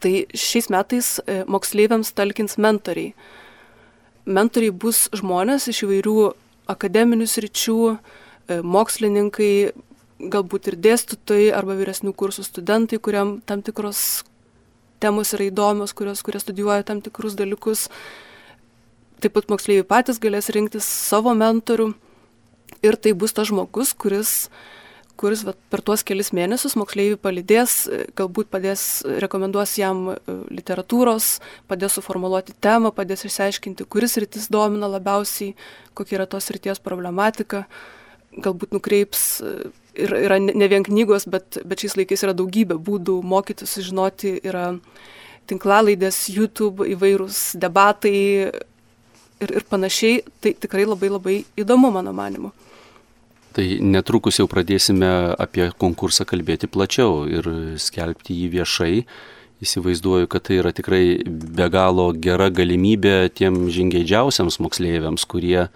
Tai 0.00 0.12
šiais 0.32 0.70
metais 0.72 1.08
e, 1.20 1.42
moksleiviams 1.44 2.14
talkins 2.16 2.56
mentoriai. 2.56 3.12
Mentoriai 4.24 4.72
bus 4.72 5.10
žmonės 5.12 5.68
iš 5.68 5.82
įvairių 5.84 6.16
akademinių 6.72 7.28
sričių, 7.28 7.76
e, 7.92 8.58
mokslininkai, 8.64 9.52
galbūt 10.32 10.70
ir 10.70 10.78
dėstytojai 10.84 11.50
arba 11.56 11.76
vyresnių 11.78 12.14
kursų 12.16 12.44
studentai, 12.46 13.00
kuriam 13.02 13.38
tam 13.46 13.62
tikros 13.64 14.24
temos 15.02 15.34
yra 15.36 15.48
įdomios, 15.50 15.92
kurios, 15.96 16.22
kurie 16.24 16.40
studijuoja 16.40 16.86
tam 16.86 17.02
tikrus 17.04 17.36
dalykus. 17.38 17.88
Taip 19.20 19.34
pat 19.36 19.50
moksleiviai 19.52 19.86
patys 19.88 20.20
galės 20.22 20.50
rinktis 20.52 20.86
savo 20.86 21.34
mentorių 21.36 21.92
ir 22.84 22.96
tai 22.96 23.14
bus 23.16 23.34
tas 23.36 23.48
žmogus, 23.48 23.94
kuris, 23.96 24.32
kuris 25.20 25.44
va, 25.46 25.54
per 25.72 25.82
tuos 25.84 26.04
kelis 26.06 26.32
mėnesius 26.36 26.76
moksleiviui 26.80 27.20
palydės, 27.20 27.76
galbūt 28.18 28.50
padės, 28.52 29.04
rekomenduos 29.22 29.76
jam 29.80 30.10
e, 30.12 30.16
literatūros, 30.58 31.38
padės 31.70 31.96
suformuoluoti 31.98 32.56
temą, 32.64 32.92
padės 32.96 33.24
išsiaiškinti, 33.28 33.86
kuris 33.88 34.18
rytis 34.20 34.50
domina 34.52 34.90
labiausiai, 34.90 35.54
kokia 35.96 36.20
yra 36.20 36.28
tos 36.28 36.50
ryties 36.52 36.82
problematika, 36.84 37.64
galbūt 38.34 38.74
nukreips 38.76 39.24
e, 39.40 39.56
ir 39.96 40.14
yra 40.24 40.38
ne 40.42 40.68
vien 40.70 40.84
knygos, 40.86 41.28
bet, 41.30 41.60
bet 41.64 41.82
šiais 41.84 41.96
laikais 42.00 42.24
yra 42.26 42.34
daugybė 42.36 42.78
būdų 42.82 43.20
mokytis, 43.24 43.76
sužinoti, 43.76 44.36
yra 44.46 44.72
tinklalaidės, 45.50 46.26
YouTube, 46.32 46.86
įvairūs 46.94 47.54
debatai 47.60 48.14
ir, 48.48 49.50
ir 49.50 49.66
panašiai. 49.70 50.22
Tai 50.40 50.54
tikrai 50.64 50.86
labai 50.88 51.12
labai 51.12 51.38
įdomu, 51.60 51.92
mano 51.94 52.14
manimu. 52.16 52.52
Tai 53.54 53.64
netrukus 53.86 54.40
jau 54.40 54.48
pradėsime 54.50 55.08
apie 55.38 55.68
konkursą 55.78 56.26
kalbėti 56.26 56.66
plačiau 56.66 57.22
ir 57.30 57.46
skelbti 57.78 58.34
jį 58.34 58.48
viešai. 58.56 58.94
Įsivaizduoju, 59.62 60.26
kad 60.28 60.42
tai 60.48 60.58
yra 60.58 60.72
tikrai 60.74 61.22
be 61.24 61.68
galo 61.70 62.08
gera 62.18 62.50
galimybė 62.50 63.30
tiem 63.38 63.68
žingeidžiausiams 63.72 64.58
moksleiviams, 64.60 65.24
kurie 65.30 65.68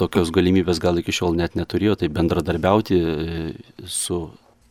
tokios 0.00 0.32
galimybės 0.34 0.80
gal 0.82 1.00
iki 1.00 1.14
šiol 1.14 1.36
net 1.38 1.58
neturėjo, 1.58 1.98
tai 2.00 2.08
bendradarbiauti 2.12 3.00
e, 3.00 3.42
su 3.86 4.22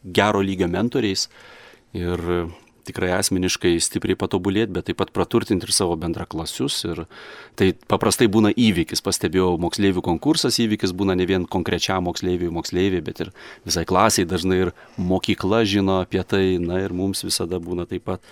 gero 0.04 0.42
lygio 0.46 0.70
mentoriais 0.72 1.28
ir 1.98 2.50
tikrai 2.90 3.12
asmeniškai 3.18 3.76
stipriai 3.84 4.18
patobulėti, 4.20 4.74
bet 4.74 4.88
taip 4.90 5.00
pat 5.02 5.12
praturtinti 5.14 5.68
ir 5.68 5.74
savo 5.76 5.98
bendraklasius. 6.00 6.80
Ir 6.90 7.04
tai 7.60 7.72
paprastai 7.92 8.30
būna 8.32 8.52
įvykis, 8.56 9.04
pastebėjau, 9.06 9.52
moksleivių 9.62 10.04
konkursas 10.06 10.60
įvykis 10.64 10.96
būna 10.98 11.18
ne 11.20 11.28
vien 11.30 11.46
konkrečiam 11.46 12.08
moksleiviui 12.10 12.54
moksleiviai, 12.56 13.04
bet 13.06 13.26
ir 13.26 13.34
visai 13.68 13.86
klasiai 13.90 14.30
dažnai 14.30 14.62
ir 14.66 14.74
mokykla 14.98 15.64
žino 15.70 16.00
apie 16.04 16.24
tai, 16.24 16.46
na 16.62 16.82
ir 16.84 16.96
mums 16.96 17.26
visada 17.28 17.62
būna 17.62 17.88
taip 17.90 18.08
pat 18.10 18.26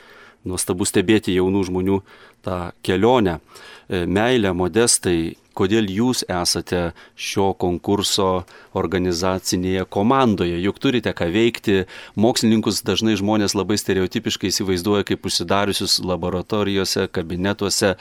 nuostabu 0.45 0.85
stebėti 0.87 1.35
jaunų 1.37 1.65
žmonių 1.71 2.01
tą 2.45 2.59
kelionę. 2.85 3.39
E, 3.87 4.05
meilę, 4.05 4.53
modestai, 4.57 5.37
kodėl 5.57 5.87
jūs 5.89 6.21
esate 6.29 6.91
šio 7.17 7.49
konkurso 7.57 8.43
organizacinėje 8.77 9.87
komandoje, 9.89 10.59
juk 10.61 10.77
turite 10.83 11.13
ką 11.17 11.29
veikti. 11.33 11.77
Mokslininkus 12.19 12.83
dažnai 12.85 13.17
žmonės 13.19 13.55
labai 13.57 13.79
stereotipiškai 13.81 14.51
įsivaizduoja 14.51 15.07
kaip 15.07 15.25
užsidariusius 15.27 15.97
laboratorijose, 16.05 17.07
kabinetuose 17.15 17.95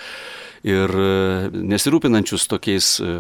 ir 0.66 0.99
e, 1.00 1.09
nesirūpinančius 1.73 2.49
tokiais, 2.50 2.93
e, 3.00 3.16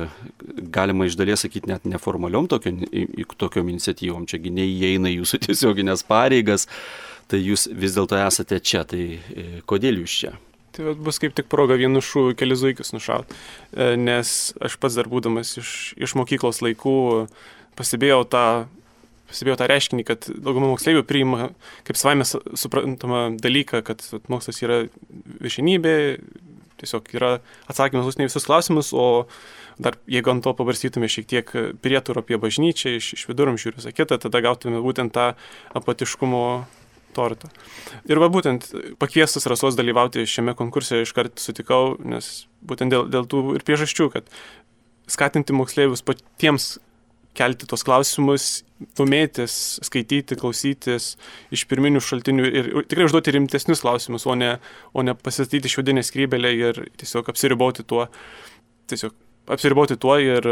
galima 0.74 1.08
iš 1.08 1.16
dalies 1.18 1.46
sakyti, 1.46 1.70
net 1.72 1.88
neformaliom 1.88 2.50
tokiom, 2.52 2.82
tokiom 3.38 3.72
iniciatyvom, 3.72 4.28
čiagi 4.28 4.52
neįeina 4.58 5.12
jūsų 5.14 5.44
tiesioginės 5.48 6.04
pareigas, 6.08 6.68
tai 7.30 7.40
jūs 7.42 7.66
vis 7.72 7.96
dėlto 7.96 8.18
esate 8.20 8.60
čia, 8.62 8.84
tai 8.88 9.18
e, 9.18 9.46
kodėl 9.66 10.02
jūs 10.02 10.18
čia? 10.22 10.32
Tai 10.76 10.92
bus 11.00 11.18
kaip 11.22 11.32
tik 11.36 11.48
proga 11.48 11.78
vienu 11.80 12.02
šūviu 12.04 12.36
kelius 12.36 12.60
zuikius 12.60 12.92
nušaut. 12.92 13.30
E, 13.72 13.94
nes 13.96 14.32
aš 14.60 14.76
pats 14.80 14.98
dar 14.98 15.08
būdamas 15.08 15.54
iš, 15.62 15.70
iš 15.96 16.16
mokyklos 16.18 16.60
laikų 16.64 16.96
pastebėjau 17.78 18.22
tą, 18.32 18.46
pastebėjau 19.30 19.60
tą 19.60 19.70
reiškinį, 19.72 20.06
kad 20.08 20.28
dauguma 20.28 20.68
moksleivių 20.74 21.06
priima 21.08 21.50
kaip 21.88 21.98
savaime 21.98 22.26
suprantama 22.28 23.28
dalyką, 23.40 23.82
kad 23.86 24.04
mokslas 24.32 24.60
yra 24.64 24.84
viršinybė, 25.40 25.96
tiesiog 26.80 27.08
yra 27.16 27.36
atsakymas 27.70 28.08
už 28.10 28.20
ne 28.20 28.28
visus 28.28 28.44
klausimus, 28.48 28.92
o 28.92 29.26
dar 29.80 29.96
jeigu 30.08 30.32
ant 30.32 30.44
to 30.44 30.52
pabarstytume 30.56 31.08
šiek 31.08 31.28
tiek 31.28 31.52
prieturų 31.84 32.22
apie 32.22 32.38
bažnyčią 32.40 32.96
iš, 32.96 33.14
iš 33.16 33.24
viduramžių 33.28 33.72
ir 33.72 33.78
visą 33.80 33.92
kitą, 33.96 34.20
tada 34.20 34.44
gautume 34.44 34.80
būtent 34.84 35.12
tą 35.16 35.32
apatiškumo 35.76 36.44
tortą. 37.16 37.50
Ir 38.10 38.20
va 38.22 38.28
būtent 38.32 38.68
pakviestas 39.00 39.48
rasos 39.50 39.78
dalyvauti 39.78 40.26
šiame 40.28 40.56
konkurse 40.58 41.02
iškart 41.04 41.40
sutikau, 41.42 41.96
nes 42.04 42.46
būtent 42.66 42.92
dėl, 42.92 43.08
dėl 43.12 43.28
tų 43.30 43.42
ir 43.56 43.66
priežasčių, 43.66 44.10
kad 44.14 44.28
skatinti 45.10 45.54
moksleivius 45.56 46.04
patiems 46.06 46.76
kelti 47.36 47.68
tos 47.68 47.84
klausimus, 47.86 48.62
domėtis, 48.96 49.54
skaityti, 49.84 50.38
klausytis 50.40 51.14
iš 51.54 51.66
pirminių 51.70 52.00
šaltinių 52.04 52.48
ir 52.48 52.70
tikrai 52.88 53.06
užduoti 53.08 53.34
rimtesnius 53.36 53.84
klausimus, 53.84 54.26
o 54.28 54.36
ne, 54.38 54.56
o 54.96 55.04
ne 55.04 55.14
pasistatyti 55.16 55.72
šiaudinę 55.72 56.04
skrybelę 56.06 56.52
ir 56.56 56.82
tiesiog 57.00 57.28
apsiriboti 57.32 57.84
tuo, 57.88 58.06
tiesiog 58.90 59.16
apsiriboti 59.52 59.98
tuo 60.00 60.18
ir 60.22 60.46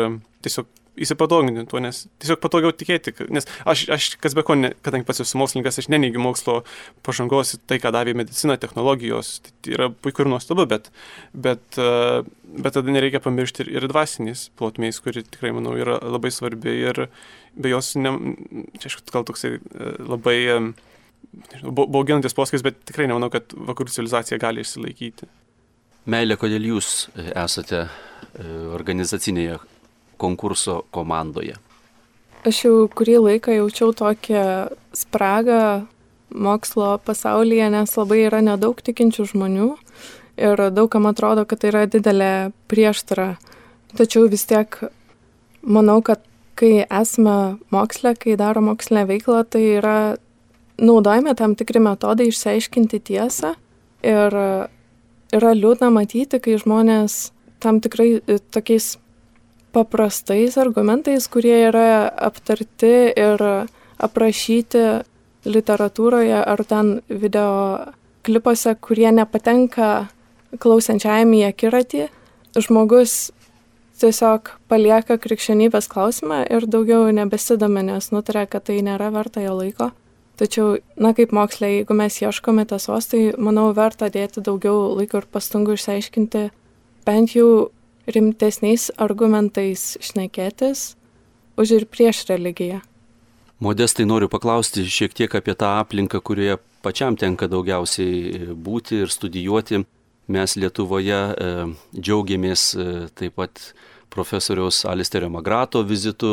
tiesiog 0.44 0.70
įsipatoginti 1.00 1.64
tuo, 1.70 1.80
nes 1.82 2.04
tiesiog 2.22 2.38
patogiau 2.42 2.72
tikėti, 2.74 3.14
nes 3.34 3.46
aš, 3.66 3.84
aš 3.94 4.06
kas 4.22 4.36
be 4.36 4.44
ko, 4.46 4.56
ne, 4.58 4.70
kadangi 4.86 5.06
pats 5.08 5.24
esu 5.24 5.38
mokslininkas, 5.40 5.80
aš 5.82 5.88
neneigiu 5.90 6.22
mokslo 6.22 6.60
pažangos, 7.06 7.56
tai 7.68 7.80
ką 7.82 7.90
davė 7.94 8.14
medicina, 8.18 8.56
technologijos, 8.60 9.36
tai 9.64 9.74
yra 9.74 9.90
puiku 9.90 10.24
ir 10.24 10.30
nuostabu, 10.30 10.68
bet, 10.70 10.90
bet, 11.34 11.64
e, 11.80 12.22
bet 12.46 12.78
tada 12.78 12.94
nereikia 12.94 13.22
pamiršti 13.24 13.66
ir, 13.66 13.72
ir 13.78 13.88
dvasinės 13.90 14.48
plotmės, 14.58 15.02
kuri 15.04 15.26
tikrai, 15.26 15.54
manau, 15.56 15.74
yra 15.80 15.98
labai 15.98 16.30
svarbi 16.34 16.78
ir 16.86 17.06
be 17.58 17.74
jos, 17.74 17.94
ne, 17.98 18.14
čia 18.78 18.90
aišku, 18.90 19.08
gal 19.14 19.26
toksai 19.26 19.56
e, 19.58 19.94
labai 19.98 20.38
e, 20.46 20.60
bauginantis 21.64 22.36
poskis, 22.38 22.62
bet 22.62 22.78
tikrai 22.86 23.10
nemanau, 23.10 23.32
kad 23.34 23.50
vakarų 23.54 23.96
civilizacija 23.96 24.38
gali 24.42 24.62
išsilaikyti. 24.62 25.30
Meilė, 26.04 26.36
kodėl 26.36 26.66
jūs 26.68 27.08
esate 27.16 27.86
organizacinėje 28.74 29.56
konkurso 30.20 30.82
komandoje? 30.92 31.56
Aš 32.44 32.58
jau 32.66 32.74
kurį 32.92 33.16
laiką 33.22 33.54
jaučiau 33.56 33.94
tokią 33.96 34.44
spragą 34.92 35.86
mokslo 36.28 36.98
pasaulyje, 37.06 37.70
nes 37.72 37.96
labai 37.96 38.18
yra 38.26 38.42
nedaug 38.44 38.82
tikinčių 38.84 39.24
žmonių 39.32 39.70
ir 40.44 40.64
daugam 40.76 41.08
atrodo, 41.08 41.46
kad 41.48 41.62
tai 41.62 41.72
yra 41.72 41.86
didelė 41.88 42.52
prieštara. 42.68 43.38
Tačiau 43.96 44.28
vis 44.28 44.44
tiek 44.50 44.76
manau, 45.62 46.02
kad 46.04 46.20
kai 46.58 46.84
esame 46.84 47.56
moksle, 47.72 48.12
kai 48.18 48.36
daro 48.36 48.60
mokslinę 48.66 49.06
veiklą, 49.08 49.40
tai 49.48 49.64
yra 49.78 49.98
naudojame 50.76 51.32
tam 51.38 51.54
tikri 51.56 51.80
metodai 51.80 52.28
išsiaiškinti 52.28 53.00
tiesą 53.08 53.54
ir 54.04 54.36
yra 55.34 55.54
liūdna 55.56 55.90
matyti, 55.94 56.40
kai 56.40 56.58
žmonės 56.60 57.32
tam 57.62 57.80
tikrai 57.84 58.20
e, 58.20 58.38
tokiais 58.54 58.94
paprastais 59.74 60.58
argumentais, 60.60 61.26
kurie 61.28 61.56
yra 61.68 62.06
aptarti 62.08 62.94
ir 63.10 63.42
aprašyti 63.98 64.84
literatūroje 65.44 66.40
ar 66.40 66.64
ten 66.68 66.98
video 67.08 67.50
klipuose, 68.24 68.76
kurie 68.80 69.10
nepatenka 69.12 70.06
klausančiajam 70.62 71.34
į 71.34 71.42
akiratį, 71.50 72.06
žmogus 72.62 73.32
tiesiog 74.00 74.54
palieka 74.70 75.18
krikščionybės 75.20 75.90
klausimą 75.90 76.44
ir 76.50 76.66
daugiau 76.70 77.10
nebesidomi, 77.14 77.84
nes 77.90 78.10
nutarė, 78.14 78.46
kad 78.50 78.66
tai 78.70 78.80
nėra 78.86 79.10
verta 79.14 79.42
jo 79.44 79.58
laiko. 79.58 79.90
Tačiau, 80.34 80.80
na 80.98 81.12
kaip 81.14 81.30
mokslė, 81.30 81.68
jeigu 81.78 81.94
mes 81.94 82.16
ieškome 82.18 82.64
tiesos, 82.66 83.06
tai 83.06 83.28
manau 83.38 83.68
verta 83.76 84.08
dėti 84.10 84.42
daugiau 84.42 84.96
laiko 84.98 85.22
ir 85.22 85.28
pastangų 85.30 85.76
išsiaiškinti 85.78 86.48
bent 87.06 87.36
jau 87.36 87.70
rimtesniais 88.10 88.90
argumentais 88.98 89.94
šnekėtis 90.02 90.96
už 91.60 91.76
ir 91.78 91.86
prieš 91.86 92.24
religiją. 92.32 92.82
Modestai 93.62 94.04
noriu 94.10 94.26
paklausti 94.28 94.82
šiek 94.90 95.14
tiek 95.14 95.34
apie 95.38 95.54
tą 95.54 95.76
aplinką, 95.78 96.18
kurioje 96.20 96.58
pačiam 96.82 97.14
tenka 97.16 97.46
daugiausiai 97.48 98.50
būti 98.58 99.04
ir 99.04 99.12
studijuoti. 99.14 99.84
Mes 100.34 100.56
Lietuvoje 100.56 101.20
e, 101.20 101.48
džiaugiamės 101.94 102.62
e, 102.74 102.84
taip 103.14 103.36
pat 103.38 103.60
profesoriaus 104.14 104.84
Alisterio 104.88 105.30
Magrato 105.32 105.82
vizitu. 105.86 106.30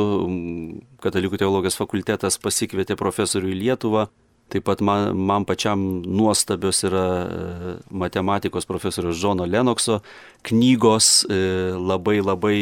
Katalikų 1.02 1.40
teologijos 1.42 1.80
fakultetas 1.80 2.38
pasikvietė 2.42 2.98
profesorių 3.00 3.52
į 3.52 3.62
Lietuvą. 3.66 4.08
Taip 4.52 4.66
pat 4.68 4.82
man, 4.84 5.16
man 5.16 5.46
pačiam 5.48 5.80
nuostabios 6.04 6.84
yra 6.84 7.06
e, 7.24 7.76
matematikos 8.04 8.68
profesorius 8.68 9.22
Džono 9.22 9.48
Lenokso 9.48 10.02
knygos. 10.48 11.24
E, 11.32 11.40
labai 11.80 12.18
labai 12.20 12.58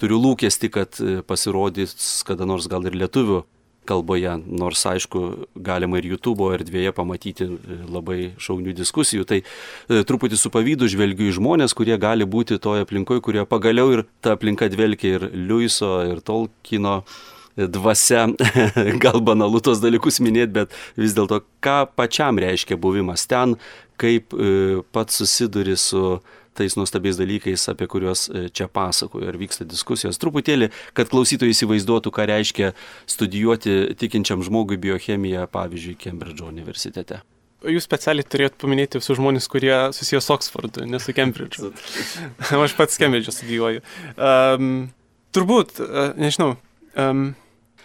turiu 0.00 0.18
lūkesti, 0.24 0.72
kad 0.74 0.98
e, 0.98 1.20
pasirodys 1.22 2.24
kada 2.26 2.48
nors 2.50 2.66
gal 2.70 2.88
ir 2.90 2.98
lietuvių 2.98 3.44
kalboje, 3.88 4.34
nors 4.46 4.84
aišku, 4.86 5.22
galima 5.54 5.98
ir 5.98 6.10
YouTube 6.12 6.50
erdvėje 6.54 6.92
pamatyti 6.96 7.46
e, 7.46 7.78
labai 7.90 8.18
šaunių 8.40 8.74
diskusijų. 8.78 9.26
Tai 9.28 9.40
e, 9.40 10.02
truputį 10.06 10.38
su 10.38 10.52
pavydu 10.52 10.88
žvelgiu 10.90 11.30
į 11.30 11.36
žmonės, 11.40 11.74
kurie 11.76 11.96
gali 12.00 12.28
būti 12.28 12.60
toje 12.62 12.86
aplinkoje, 12.86 13.24
kurie 13.24 13.44
pagaliau 13.48 13.92
ir 13.96 14.06
ta 14.24 14.36
aplinka 14.36 14.70
dvelkia 14.72 15.16
ir 15.18 15.28
Liuiso, 15.34 15.92
ir 16.10 16.22
Tolkino 16.26 17.00
e, 17.02 17.66
dvasia, 17.66 18.28
gal 19.04 19.20
banalu 19.24 19.62
tos 19.64 19.82
dalykus 19.82 20.20
minėti, 20.24 20.54
bet 20.60 20.76
vis 21.00 21.16
dėlto, 21.16 21.42
ką 21.64 21.82
pačiam 21.96 22.40
reiškia 22.40 22.78
buvimas 22.80 23.26
ten, 23.30 23.58
kaip 24.00 24.32
pats 24.96 25.18
susiduri 25.20 25.74
su 25.76 26.22
tais 26.58 26.76
nuostabiais 26.78 27.18
dalykais, 27.20 27.66
apie 27.72 27.88
kuriuos 27.90 28.26
e, 28.28 28.46
čia 28.54 28.68
pasakoju 28.70 29.28
ir 29.30 29.38
vyksta 29.40 29.66
diskusijos. 29.68 30.18
Truputėlį, 30.22 30.70
kad 30.96 31.10
klausytojai 31.12 31.54
įsivaizduotų, 31.54 32.12
ką 32.14 32.26
reiškia 32.30 32.72
studijuoti 33.10 33.96
tikinčiam 34.00 34.44
žmogui 34.46 34.80
biochemiją, 34.80 35.46
pavyzdžiui, 35.52 35.98
Kembridžo 36.00 36.48
universitete. 36.50 37.22
Jūs 37.60 37.84
specialiai 37.84 38.24
turėt 38.24 38.56
paminėti 38.60 39.00
visus 39.00 39.18
žmonės, 39.18 39.46
kurie 39.52 39.74
susijęs 39.92 40.24
su 40.24 40.32
Oksfordu, 40.32 40.86
ne 40.88 41.00
su 41.02 41.12
Kembridžu. 41.16 41.74
Aš 42.64 42.76
pats 42.78 42.96
Kembridžą 43.00 43.34
studijuoju. 43.36 43.84
Um, 44.16 44.88
turbūt, 45.36 45.76
uh, 45.84 46.14
nežinau, 46.16 46.54
um, 46.96 47.34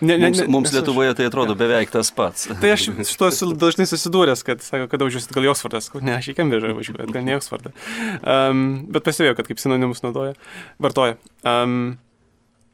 Ne, 0.02 0.18
ne, 0.18 0.28
mums, 0.28 0.40
ne, 0.42 0.48
mums 0.52 0.74
Lietuvoje 0.76 1.14
tai 1.16 1.30
atrodo 1.30 1.54
ja. 1.56 1.60
beveik 1.64 1.92
tas 1.94 2.10
pats. 2.12 2.50
Tai 2.62 2.72
aš 2.74 2.90
su 3.08 3.18
to 3.20 3.30
esu 3.32 3.52
dažnai 3.56 3.86
susidūręs, 3.88 4.44
kad 4.48 4.64
sako, 4.64 4.90
kada 4.92 5.08
važiuosit 5.08 5.32
gal 5.36 5.48
į 5.48 5.52
Oksfordą, 5.54 5.80
ne, 6.04 6.18
aš 6.18 6.32
į 6.34 6.36
Kembridžą 6.40 6.74
važiuoju, 6.76 7.12
gal 7.16 7.24
ne 7.24 7.36
į 7.36 7.38
Oksfordą. 7.40 7.72
Um, 8.20 8.66
bet 8.92 9.08
pastebėjau, 9.08 9.38
kad 9.40 9.48
kaip 9.52 9.62
sinonimus 9.64 10.04
naudoja, 10.04 10.36
vartoja. 10.84 11.16
Um, 11.48 11.96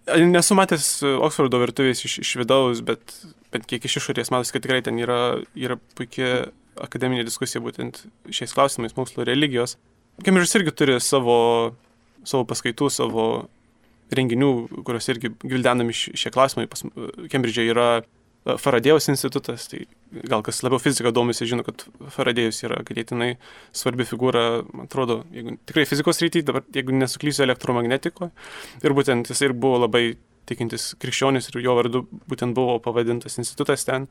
nesu 0.10 0.58
matęs 0.58 0.88
Oksfordo 1.22 1.62
virtuvės 1.62 2.02
iš, 2.08 2.18
iš 2.26 2.34
vidaus, 2.42 2.82
bet, 2.86 3.16
bet 3.54 3.70
kiek 3.70 3.86
iš 3.86 4.00
išorės 4.02 4.34
matosi, 4.34 4.56
kad 4.56 4.66
tikrai 4.66 4.82
ten 4.86 4.98
yra, 5.02 5.22
yra 5.54 5.78
puikia 5.98 6.50
akademinė 6.82 7.26
diskusija 7.28 7.62
būtent 7.64 8.06
šiais 8.34 8.56
klausimais, 8.56 8.98
mokslo 8.98 9.26
religijos. 9.28 9.78
Kembridžas 10.26 10.58
irgi 10.58 10.74
turi 10.76 10.98
savo, 11.04 11.38
savo 12.26 12.46
paskaitų, 12.50 12.90
savo 12.94 13.26
renginių, 14.18 14.52
kuriuos 14.88 15.10
irgi 15.14 15.34
gvildenami 15.44 15.96
šie 15.96 16.32
klausimai. 16.34 16.68
Pas 16.72 16.84
Kembridžė 17.32 17.66
yra 17.72 17.88
e, 18.02 18.56
Faradėjaus 18.62 19.10
institutas, 19.14 19.68
tai 19.72 19.86
gal 20.32 20.44
kas 20.46 20.62
labiau 20.66 20.82
fizika 20.82 21.14
domisi, 21.16 21.48
žino, 21.50 21.66
kad 21.68 21.86
Faradėjus 22.16 22.64
yra 22.68 22.82
ganėtinai 22.88 23.36
svarbi 23.76 24.08
figūra, 24.08 24.46
man 24.72 24.90
atrodo, 24.90 25.22
jeigu, 25.36 25.56
tikrai 25.70 25.88
fizikos 25.90 26.22
rytyje, 26.24 26.48
dabar 26.50 26.66
jeigu 26.76 26.98
nesuklysiu 26.98 27.46
elektromagnetikoje. 27.48 28.34
Ir 28.84 28.98
būtent 28.98 29.32
jis 29.32 29.46
ir 29.48 29.56
buvo 29.58 29.84
labai 29.86 30.06
tikintis 30.50 30.92
krikščionis 31.02 31.52
ir 31.52 31.62
jo 31.64 31.76
vardu 31.78 32.04
būtent 32.30 32.58
buvo 32.58 32.80
pavadintas 32.84 33.38
institutas 33.42 33.86
ten. 33.88 34.08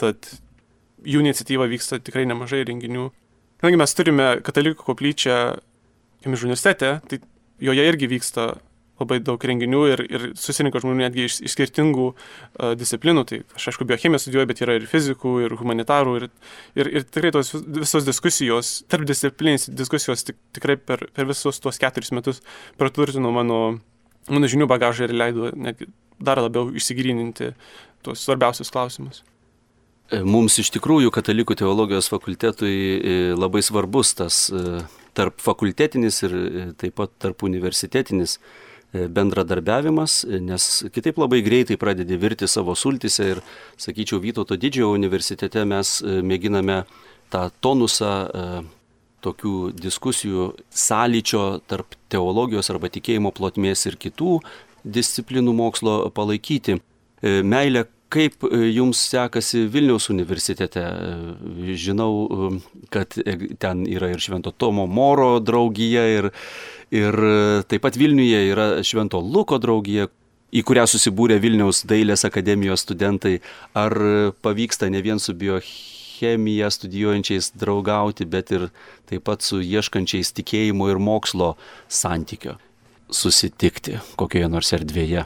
Tad 0.00 0.30
jų 1.02 1.22
iniciatyva 1.24 1.66
vyksta 1.70 1.98
tikrai 2.04 2.24
nemažai 2.30 2.62
renginių. 2.68 3.10
Kadangi 3.62 3.78
mes 3.78 3.94
turime 3.98 4.28
katalikų 4.46 4.86
koplyčią 4.86 5.38
Kembridžo 6.22 6.46
universitete, 6.46 6.90
tai 7.10 7.18
joje 7.62 7.84
irgi 7.88 8.08
vyksta 8.10 8.44
labai 9.02 9.18
daug 9.24 9.42
renginių 9.42 9.82
ir, 9.92 10.02
ir 10.06 10.26
susirinko 10.38 10.80
žmonių 10.82 11.04
netgi 11.04 11.26
iš, 11.28 11.38
iš 11.46 11.56
skirtingų 11.56 12.06
uh, 12.12 12.72
disciplinų. 12.78 13.24
Tai 13.28 13.40
aš 13.58 13.70
aišku 13.72 13.86
biochemiją 13.88 14.22
studijuoju, 14.22 14.50
bet 14.50 14.62
yra 14.64 14.76
ir 14.78 14.86
fizikų, 14.90 15.34
ir 15.46 15.56
humanitarų, 15.60 16.14
ir, 16.20 16.28
ir, 16.78 16.92
ir 17.00 17.06
tikrai 17.08 17.32
tos 17.34 17.52
visos 17.54 18.06
diskusijos, 18.08 18.74
tarp 18.92 19.06
disciplinės 19.08 19.68
diskusijos 19.70 20.24
tik, 20.28 20.38
tikrai 20.56 20.78
per, 20.80 21.06
per 21.14 21.28
visus 21.30 21.60
tuos 21.62 21.80
keturis 21.82 22.12
metus 22.16 22.42
praturtino 22.80 23.32
mano, 23.34 23.60
mano 24.30 24.50
žinių 24.50 24.68
bagažą 24.70 25.08
ir 25.08 25.16
leido 25.16 25.52
dar 26.22 26.40
labiau 26.42 26.70
išsigryninti 26.78 27.52
tuos 28.06 28.24
svarbiausius 28.24 28.72
klausimus. 28.72 29.22
E, 30.12 30.22
mums 30.22 30.58
iš 30.60 30.72
tikrųjų 30.74 31.12
katalikų 31.14 31.56
teologijos 31.62 32.10
fakultetui 32.12 32.74
e, 32.74 33.16
labai 33.36 33.62
svarbus 33.64 34.14
tas 34.18 34.44
tarp 35.12 35.40
fakultetinis 35.44 36.22
ir 36.24 36.34
taip 36.80 36.96
pat 36.96 37.12
tarp 37.20 37.42
universitetinis 37.44 38.38
E, 38.38 38.71
bendradarbiavimas, 38.92 40.22
e, 40.24 40.40
nes 40.40 40.84
kitaip 40.92 41.18
labai 41.22 41.40
greitai 41.44 41.78
pradedi 41.80 42.18
virti 42.20 42.48
savo 42.48 42.74
sultise 42.76 43.30
ir, 43.34 43.42
sakyčiau, 43.80 44.20
Vytauto 44.22 44.56
didžiojo 44.60 44.92
universitete 44.96 45.64
mes 45.68 46.00
e, 46.02 46.20
mėginame 46.22 46.82
tą 47.32 47.46
tonusą 47.64 48.12
tokių 49.24 49.54
diskusijų 49.78 50.50
sąlyčio 50.68 51.62
tarp 51.70 51.94
teologijos 52.12 52.68
arba 52.74 52.90
tikėjimo 52.92 53.30
plotmės 53.32 53.86
ir 53.88 53.96
kitų 53.96 54.40
disciplinų 54.84 55.54
mokslo 55.56 55.94
palaikyti. 56.12 56.76
Meilė 57.22 57.86
Kaip 58.12 58.44
e, 58.44 58.58
jums 58.74 59.00
sekasi 59.08 59.64
Vilniaus 59.72 60.10
universitete? 60.12 60.82
E, 60.84 61.76
žinau, 61.80 62.10
e, 62.26 62.50
kad 62.92 63.16
ten 63.62 63.86
yra 63.88 64.10
ir 64.12 64.20
Švento 64.20 64.52
Tomo 64.52 64.84
Moro 64.86 65.38
draugija, 65.40 66.04
ir, 66.18 66.28
ir 66.92 67.16
taip 67.70 67.84
pat 67.84 67.96
Vilniuje 67.98 68.42
yra 68.52 68.66
Švento 68.84 69.20
Luko 69.24 69.58
draugija, 69.62 70.08
į 70.52 70.62
kurią 70.68 70.84
susibūrė 70.90 71.38
Vilniaus 71.40 71.82
dailės 71.88 72.26
akademijos 72.28 72.84
studentai. 72.84 73.38
Ar 73.72 73.96
pavyksta 74.44 74.90
ne 74.92 75.00
vien 75.04 75.22
su 75.22 75.32
biochemija 75.32 76.68
studijuojančiais 76.72 77.54
draugauti, 77.56 78.28
bet 78.28 78.52
ir 78.52 78.68
taip 79.08 79.24
pat 79.28 79.44
su 79.46 79.62
ieškančiais 79.64 80.34
tikėjimo 80.36 80.90
ir 80.92 81.00
mokslo 81.00 81.54
santykio 81.88 82.58
susitikti 83.12 83.98
kokioje 84.20 84.50
nors 84.52 84.72
erdvėje? 84.76 85.24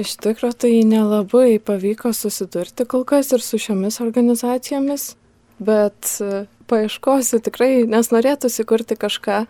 Iš 0.00 0.16
tikrųjų, 0.24 0.54
tai 0.58 0.72
nelabai 0.86 1.60
pavyko 1.62 2.10
susidurti 2.14 2.86
kol 2.90 3.04
kas 3.06 3.30
ir 3.34 3.42
su 3.44 3.60
šiomis 3.62 4.00
organizacijomis, 4.02 5.12
bet 5.62 6.16
e, 6.18 6.46
paieškosiu 6.70 7.38
tikrai, 7.46 7.84
nes 7.86 8.10
norėtųsi 8.10 8.66
kurti 8.66 8.98
kažką 8.98 9.44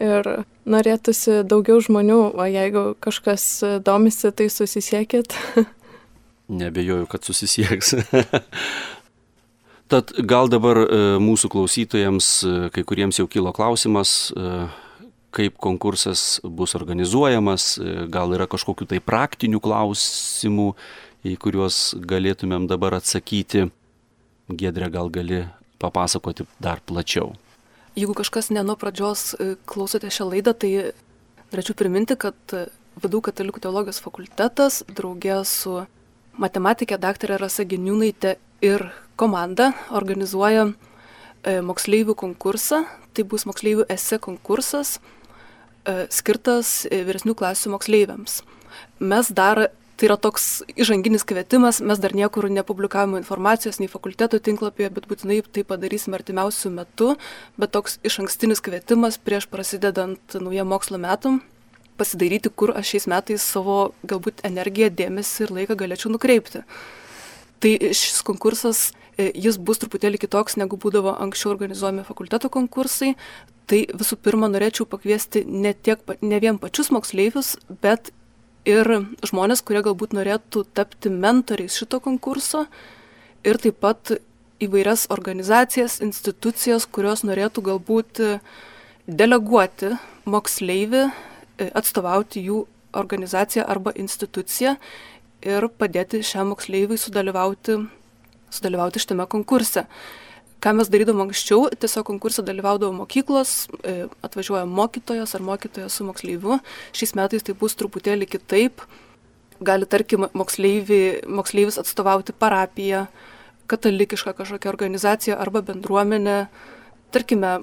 ir 0.00 0.28
norėtųsi 0.70 1.42
daugiau 1.48 1.80
žmonių, 1.84 2.20
o 2.34 2.46
jeigu 2.48 2.84
kažkas 3.02 3.44
e, 3.62 3.72
domisi, 3.84 4.32
tai 4.32 4.48
susisiekit. 4.52 5.36
Nebejoju, 6.60 7.06
kad 7.10 7.26
susisieks. 7.26 7.94
Tad 9.90 10.12
gal 10.22 10.50
dabar 10.50 10.84
e, 10.84 11.00
mūsų 11.22 11.50
klausytojams, 11.50 12.30
kai 12.74 12.86
kuriems 12.86 13.18
jau 13.18 13.26
kilo 13.30 13.50
klausimas, 13.54 14.30
kaip 15.34 15.58
konkursas 15.62 16.38
bus 16.42 16.76
organizuojamas, 16.78 17.72
gal 18.10 18.34
yra 18.34 18.46
kažkokių 18.50 18.86
tai 18.90 19.00
praktinių 19.02 19.62
klausimų, 19.62 20.68
į 21.26 21.36
kuriuos 21.42 21.82
galėtumėm 21.98 22.70
dabar 22.70 22.98
atsakyti. 22.98 23.68
Gedrė 24.50 24.90
gal 24.94 25.10
gali 25.14 25.44
papasakoti 25.82 26.46
dar 26.62 26.82
plačiau. 26.86 27.34
Jeigu 28.00 28.16
kažkas 28.16 28.48
ne 28.54 28.64
nuo 28.64 28.78
pradžios 28.80 29.34
e, 29.34 29.54
klausote 29.68 30.08
šią 30.08 30.30
laidą, 30.32 30.56
tai 30.56 30.70
norėčiau 31.50 31.76
priminti, 31.76 32.16
kad 32.16 32.60
Vadų 33.00 33.20
katalikų 33.30 33.62
teologijos 33.62 34.00
fakultetas 34.02 34.82
draugė 34.90 35.38
su 35.46 35.78
matematikė 36.42 36.98
daktarė 37.00 37.38
Rasa 37.40 37.64
Geniūnaitė 37.64 38.34
ir 38.66 38.82
komanda 39.16 39.70
organizuoja 39.94 40.66
e, 40.66 41.60
moksleivių 41.64 42.16
konkursą. 42.18 42.82
Tai 43.14 43.24
bus 43.30 43.46
moksleivių 43.48 43.86
ese 43.90 44.18
konkursas 44.22 44.98
e, 44.98 46.10
skirtas 46.12 46.82
e, 46.90 47.00
vyresnių 47.06 47.36
klasių 47.38 47.72
moksleiviams. 47.76 48.40
Mes 49.00 49.30
dar 49.32 49.70
Tai 50.00 50.06
yra 50.08 50.14
toks 50.16 50.44
įžanginis 50.80 51.26
kvietimas, 51.28 51.82
mes 51.84 51.98
dar 52.00 52.14
niekur 52.16 52.46
nepublikavome 52.48 53.18
informacijos 53.20 53.76
nei 53.82 53.88
fakulteto 53.92 54.38
tinklapyje, 54.40 54.88
bet 54.96 55.04
būtinai 55.10 55.42
tai 55.44 55.60
padarysime 55.68 56.16
artimiausių 56.16 56.70
metų, 56.72 57.08
bet 57.60 57.74
toks 57.74 57.98
iš 58.08 58.14
ankstinis 58.22 58.62
kvietimas 58.64 59.18
prieš 59.20 59.44
prasidedant 59.52 60.38
naujam 60.40 60.70
mokslo 60.72 60.96
metam 60.96 61.42
pasidaryti, 62.00 62.48
kur 62.48 62.72
aš 62.80 62.94
šiais 62.94 63.06
metais 63.12 63.44
savo 63.44 63.90
galbūt 64.08 64.40
energiją, 64.48 64.88
dėmesį 65.02 65.44
ir 65.44 65.52
laiką 65.58 65.76
galėčiau 65.82 66.14
nukreipti. 66.14 66.62
Tai 67.60 67.72
šis 67.92 68.22
konkursas, 68.24 68.80
e, 69.20 69.26
jis 69.36 69.58
bus 69.60 69.82
truputėlį 69.82 70.22
kitoks, 70.22 70.56
negu 70.56 70.78
būdavo 70.80 71.12
anksčiau 71.26 71.52
organizuojami 71.52 72.06
fakulteto 72.08 72.48
konkursai. 72.48 73.18
Tai 73.68 73.82
visų 73.92 74.16
pirma, 74.16 74.48
norėčiau 74.48 74.88
pakviesti 74.88 75.44
ne, 75.44 75.74
tiek, 75.76 76.00
ne 76.24 76.40
vien 76.40 76.56
pačius 76.58 76.88
moksleivius, 76.88 77.58
bet 77.84 78.14
ir 78.68 78.88
žmonės, 79.26 79.62
kurie 79.64 79.82
galbūt 79.84 80.14
norėtų 80.16 80.64
tapti 80.76 81.12
mentoriais 81.12 81.76
šito 81.76 82.00
konkurso 82.04 82.66
ir 83.44 83.58
taip 83.60 83.80
pat 83.80 84.16
įvairias 84.60 85.06
organizacijas, 85.10 86.00
institucijas, 86.04 86.86
kurios 86.86 87.24
norėtų 87.24 87.64
galbūt 87.64 88.20
deleguoti 89.08 89.94
moksleivį, 90.28 91.06
e, 91.58 91.70
atstovauti 91.74 92.44
jų 92.44 92.66
organizaciją 92.92 93.64
arba 93.64 93.94
instituciją 93.96 94.76
ir 95.40 95.68
padėti 95.80 96.20
šiam 96.26 96.52
moksleiviui 96.52 96.98
sudalyvauti, 97.00 97.78
sudalyvauti 98.52 99.00
šitame 99.00 99.26
konkurse 99.30 99.86
ką 100.60 100.74
mes 100.76 100.90
darydavom 100.92 101.24
anksčiau, 101.24 101.68
tiesiog 101.80 102.06
konkursą 102.10 102.44
dalyvaudavo 102.44 102.92
mokyklos, 102.92 103.68
e, 103.84 104.06
atvažiuoja 104.22 104.66
mokytojas 104.68 105.34
ar 105.34 105.44
mokytojas 105.44 105.96
su 105.96 106.04
moksleiviu. 106.04 106.60
Šiais 106.92 107.14
metais 107.16 107.44
tai 107.46 107.54
bus 107.56 107.76
truputėlį 107.80 108.28
kitaip. 108.28 108.84
Gali, 109.60 109.84
tarkim, 109.84 110.28
moksleivis 110.32 111.78
atstovauti 111.80 112.32
parapiją, 112.32 113.06
katalikišką 113.68 114.32
kažkokią 114.36 114.68
organizaciją 114.68 115.36
arba 115.36 115.60
bendruomenę. 115.62 116.46
Tarkime, 117.12 117.60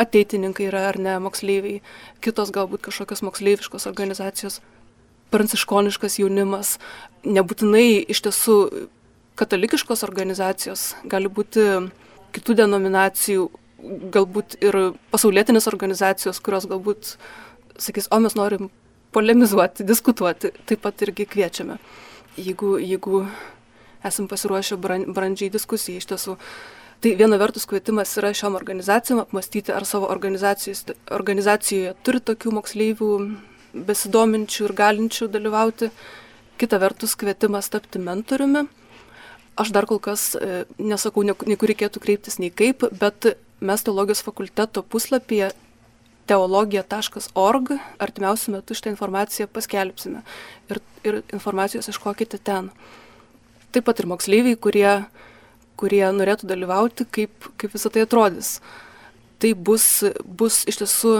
ateitininkai 0.00 0.66
yra 0.70 0.86
ar 0.88 0.98
ne 0.98 1.18
moksleiviai, 1.22 1.82
kitos 2.24 2.50
galbūt 2.54 2.82
kažkokios 2.88 3.22
moksleiviškos 3.26 3.86
organizacijos, 3.90 4.60
pranciškoniškas 5.30 6.18
jaunimas. 6.22 6.78
Nebūtinai 7.24 8.06
iš 8.10 8.22
tiesų 8.26 8.56
katalikiškos 9.40 10.02
organizacijos, 10.06 10.94
gali 11.04 11.30
būti 11.30 11.66
kitų 12.34 12.56
denominacijų, 12.62 13.48
galbūt 14.14 14.58
ir 14.64 14.76
pasaulietinės 15.12 15.68
organizacijos, 15.70 16.40
kurios 16.44 16.66
galbūt 16.70 17.14
sakys, 17.80 18.10
o 18.12 18.20
mes 18.20 18.36
norim 18.36 18.68
polemizuoti, 19.14 19.86
diskutuoti, 19.86 20.52
taip 20.68 20.82
pat 20.84 21.02
irgi 21.06 21.26
kviečiame. 21.28 21.78
Jeigu, 22.38 22.76
jeigu 22.78 23.24
esam 24.06 24.28
pasiruošę 24.30 24.78
brandžiai 24.80 25.50
diskusijai 25.52 26.00
iš 26.00 26.08
tiesų. 26.12 26.36
Tai 27.00 27.14
viena 27.16 27.38
vertus 27.40 27.64
kvietimas 27.68 28.12
yra 28.20 28.32
šiom 28.36 28.58
organizacijom 28.58 29.22
apmastyti, 29.22 29.72
ar 29.72 29.86
savo 29.88 30.10
organizacijoje 30.12 31.94
turi 32.04 32.20
tokių 32.20 32.52
moksleivių 32.58 33.12
besidominčių 33.88 34.66
ir 34.66 34.74
galinčių 34.76 35.30
dalyvauti. 35.32 35.88
Kita 36.60 36.76
vertus 36.82 37.16
kvietimas 37.16 37.72
tapti 37.72 38.02
mentoriumi 38.04 38.66
Aš 39.58 39.72
dar 39.74 39.86
kol 39.90 39.98
kas 40.02 40.34
e, 40.38 40.64
nesakau, 40.78 41.24
nei 41.26 41.56
kur 41.58 41.70
reikėtų 41.70 42.02
kreiptis, 42.02 42.38
nei 42.38 42.52
kaip, 42.54 42.86
bet 43.00 43.32
mes 43.60 43.82
teologijos 43.84 44.22
fakulteto 44.24 44.82
puslapyje 44.86 45.50
teologija.org 46.30 47.72
artimiausių 48.00 48.54
metų 48.54 48.76
šitą 48.78 48.92
informaciją 48.92 49.48
paskelbsime 49.50 50.22
ir, 50.70 50.80
ir 51.02 51.20
informacijos 51.34 51.90
iškokite 51.90 52.38
ten. 52.46 52.70
Taip 53.74 53.86
pat 53.86 54.02
ir 54.02 54.08
moksleiviai, 54.10 54.58
kurie, 54.58 54.92
kurie 55.78 56.04
norėtų 56.14 56.48
dalyvauti, 56.50 57.06
kaip, 57.06 57.50
kaip 57.58 57.74
visą 57.74 57.92
tai 57.92 58.06
atrodys. 58.06 58.58
Tai 59.40 59.52
bus, 59.54 60.02
bus 60.24 60.62
iš 60.70 60.82
tiesų 60.82 61.14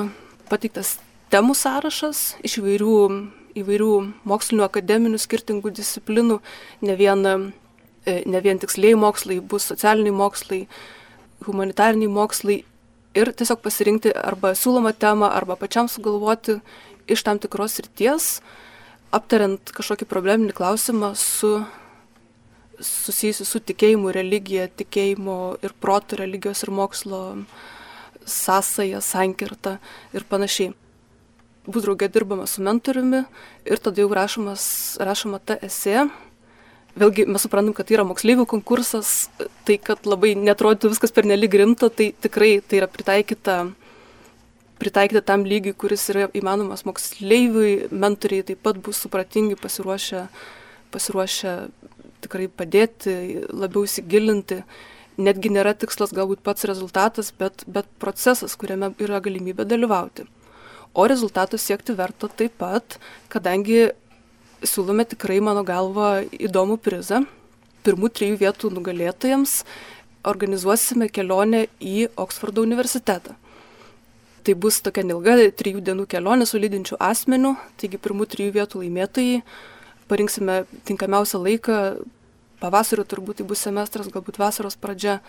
pateiktas 0.50 0.98
temų 1.32 1.54
sąrašas 1.58 2.36
iš 2.46 2.58
įvairių, 2.60 2.96
įvairių 3.62 3.92
mokslinių, 4.28 4.66
akademinių, 4.66 5.20
skirtingų 5.22 5.72
disciplinų, 5.78 6.40
ne 6.86 6.98
vien 6.98 7.26
ne 8.06 8.40
vien 8.44 8.58
tiksliai 8.60 8.96
mokslai, 8.98 9.40
bus 9.40 9.66
socialiniai 9.70 10.14
mokslai, 10.14 10.64
humanitariniai 11.46 12.10
mokslai 12.12 12.60
ir 13.18 13.32
tiesiog 13.34 13.60
pasirinkti 13.64 14.14
arba 14.16 14.54
siūlomą 14.56 14.94
temą, 14.98 15.30
arba 15.34 15.56
pačiam 15.58 15.88
sugalvoti 15.90 16.60
iš 17.10 17.24
tam 17.26 17.40
tikros 17.42 17.80
ryties, 17.82 18.38
aptariant 19.14 19.72
kažkokį 19.74 20.08
probleminį 20.08 20.54
klausimą 20.56 21.14
su 21.18 21.58
susijusi 22.80 23.44
su 23.44 23.60
tikėjimu, 23.60 24.12
religija, 24.14 24.68
tikėjimu 24.72 25.36
ir 25.64 25.74
protų 25.82 26.22
religijos 26.22 26.62
ir 26.64 26.72
mokslo 26.72 27.20
sąsaja, 28.24 29.02
sankirta 29.04 29.76
ir 30.16 30.24
panašiai. 30.28 30.72
Bus 31.68 31.84
draugė 31.84 32.08
dirbama 32.08 32.46
su 32.48 32.64
mentoriumi 32.64 33.24
ir 33.68 33.82
tada 33.84 34.00
jau 34.00 34.08
rašomas, 34.16 34.64
rašoma 35.02 35.42
ta 35.44 35.58
esė, 35.60 36.08
vėlgi 36.98 37.26
mes 37.30 37.44
suprantam, 37.44 37.74
kad 37.76 37.88
tai 37.88 37.98
yra 37.98 38.06
moksleivių 38.08 38.46
konkursas, 38.50 39.28
tai 39.68 39.76
kad 39.82 40.06
labai 40.08 40.34
netrodytų 40.38 40.92
viskas 40.94 41.14
per 41.14 41.28
nelik 41.28 41.54
rimta, 41.58 41.90
tai 41.90 42.10
tikrai 42.12 42.58
tai 42.66 42.80
yra 42.80 42.88
pritaikyta, 42.90 43.58
pritaikyta 44.80 45.22
tam 45.26 45.44
lygiui, 45.48 45.76
kuris 45.76 46.08
yra 46.12 46.28
įmanomas 46.36 46.86
moksleiviui, 46.88 47.90
mentoriai 47.92 48.46
taip 48.48 48.62
pat 48.66 48.80
bus 48.82 49.02
supratingi, 49.04 49.58
pasiruošę, 49.60 50.26
pasiruošę 50.94 51.54
tikrai 52.24 52.48
padėti, 52.52 53.46
labiau 53.52 53.86
įsigilinti. 53.88 54.64
Netgi 55.20 55.50
nėra 55.52 55.74
tikslas 55.76 56.14
galbūt 56.16 56.40
pats 56.44 56.64
rezultatas, 56.68 57.28
bet, 57.36 57.64
bet 57.68 57.88
procesas, 58.00 58.54
kuriame 58.56 58.94
yra 59.02 59.20
galimybė 59.20 59.66
dalyvauti. 59.68 60.24
O 60.96 61.04
rezultatų 61.06 61.58
siekti 61.60 61.94
verta 61.94 62.30
taip 62.32 62.56
pat, 62.58 62.96
kadangi 63.30 63.90
siūlome 64.66 65.06
tikrai, 65.08 65.40
mano 65.44 65.64
galva, 65.66 66.20
įdomų 66.28 66.78
prizą. 66.84 67.24
Pirmų 67.86 68.10
trijų 68.12 68.40
vietų 68.42 68.70
nugalėtojams 68.76 69.62
organizuosime 70.28 71.08
kelionę 71.08 71.66
į 71.80 72.10
Oksfordo 72.20 72.64
universitetą. 72.66 73.36
Tai 74.44 74.54
bus 74.56 74.80
tokia 74.84 75.04
ilga 75.04 75.36
trijų 75.56 75.80
dienų 75.84 76.06
kelionė 76.08 76.46
su 76.48 76.60
lydinčiu 76.60 76.96
asmeniu, 77.00 77.54
taigi 77.80 78.00
pirmų 78.00 78.28
trijų 78.28 78.56
vietų 78.56 78.84
laimėtojai 78.84 79.42
parinksime 80.10 80.64
tinkamiausią 80.88 81.38
laiką, 81.44 81.78
pavasario 82.60 83.06
turbūt 83.06 83.40
tai 83.40 83.46
bus 83.48 83.62
semestras, 83.64 84.10
galbūt 84.10 84.40
vasaros 84.42 84.76
pradžia, 84.80 85.20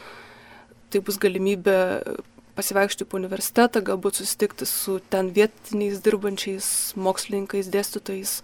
tai 0.91 1.01
bus 1.05 1.19
galimybė 1.21 1.77
pasivaikščioti 2.57 3.07
po 3.07 3.19
universitetą, 3.19 3.83
galbūt 3.91 4.19
susitikti 4.19 4.67
su 4.67 4.97
ten 5.13 5.31
vietiniais 5.35 6.01
dirbančiais 6.03 6.67
mokslininkais, 6.99 7.69
dėstytojais 7.71 8.39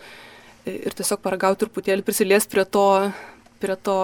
ir 0.67 0.95
tiesiog 0.97 1.21
paragauti 1.23 1.65
truputėlį 1.65 2.05
prisilies 2.05 2.47
prie 2.49 2.65
to, 2.65 2.87
prie 3.61 3.77
to 3.79 3.97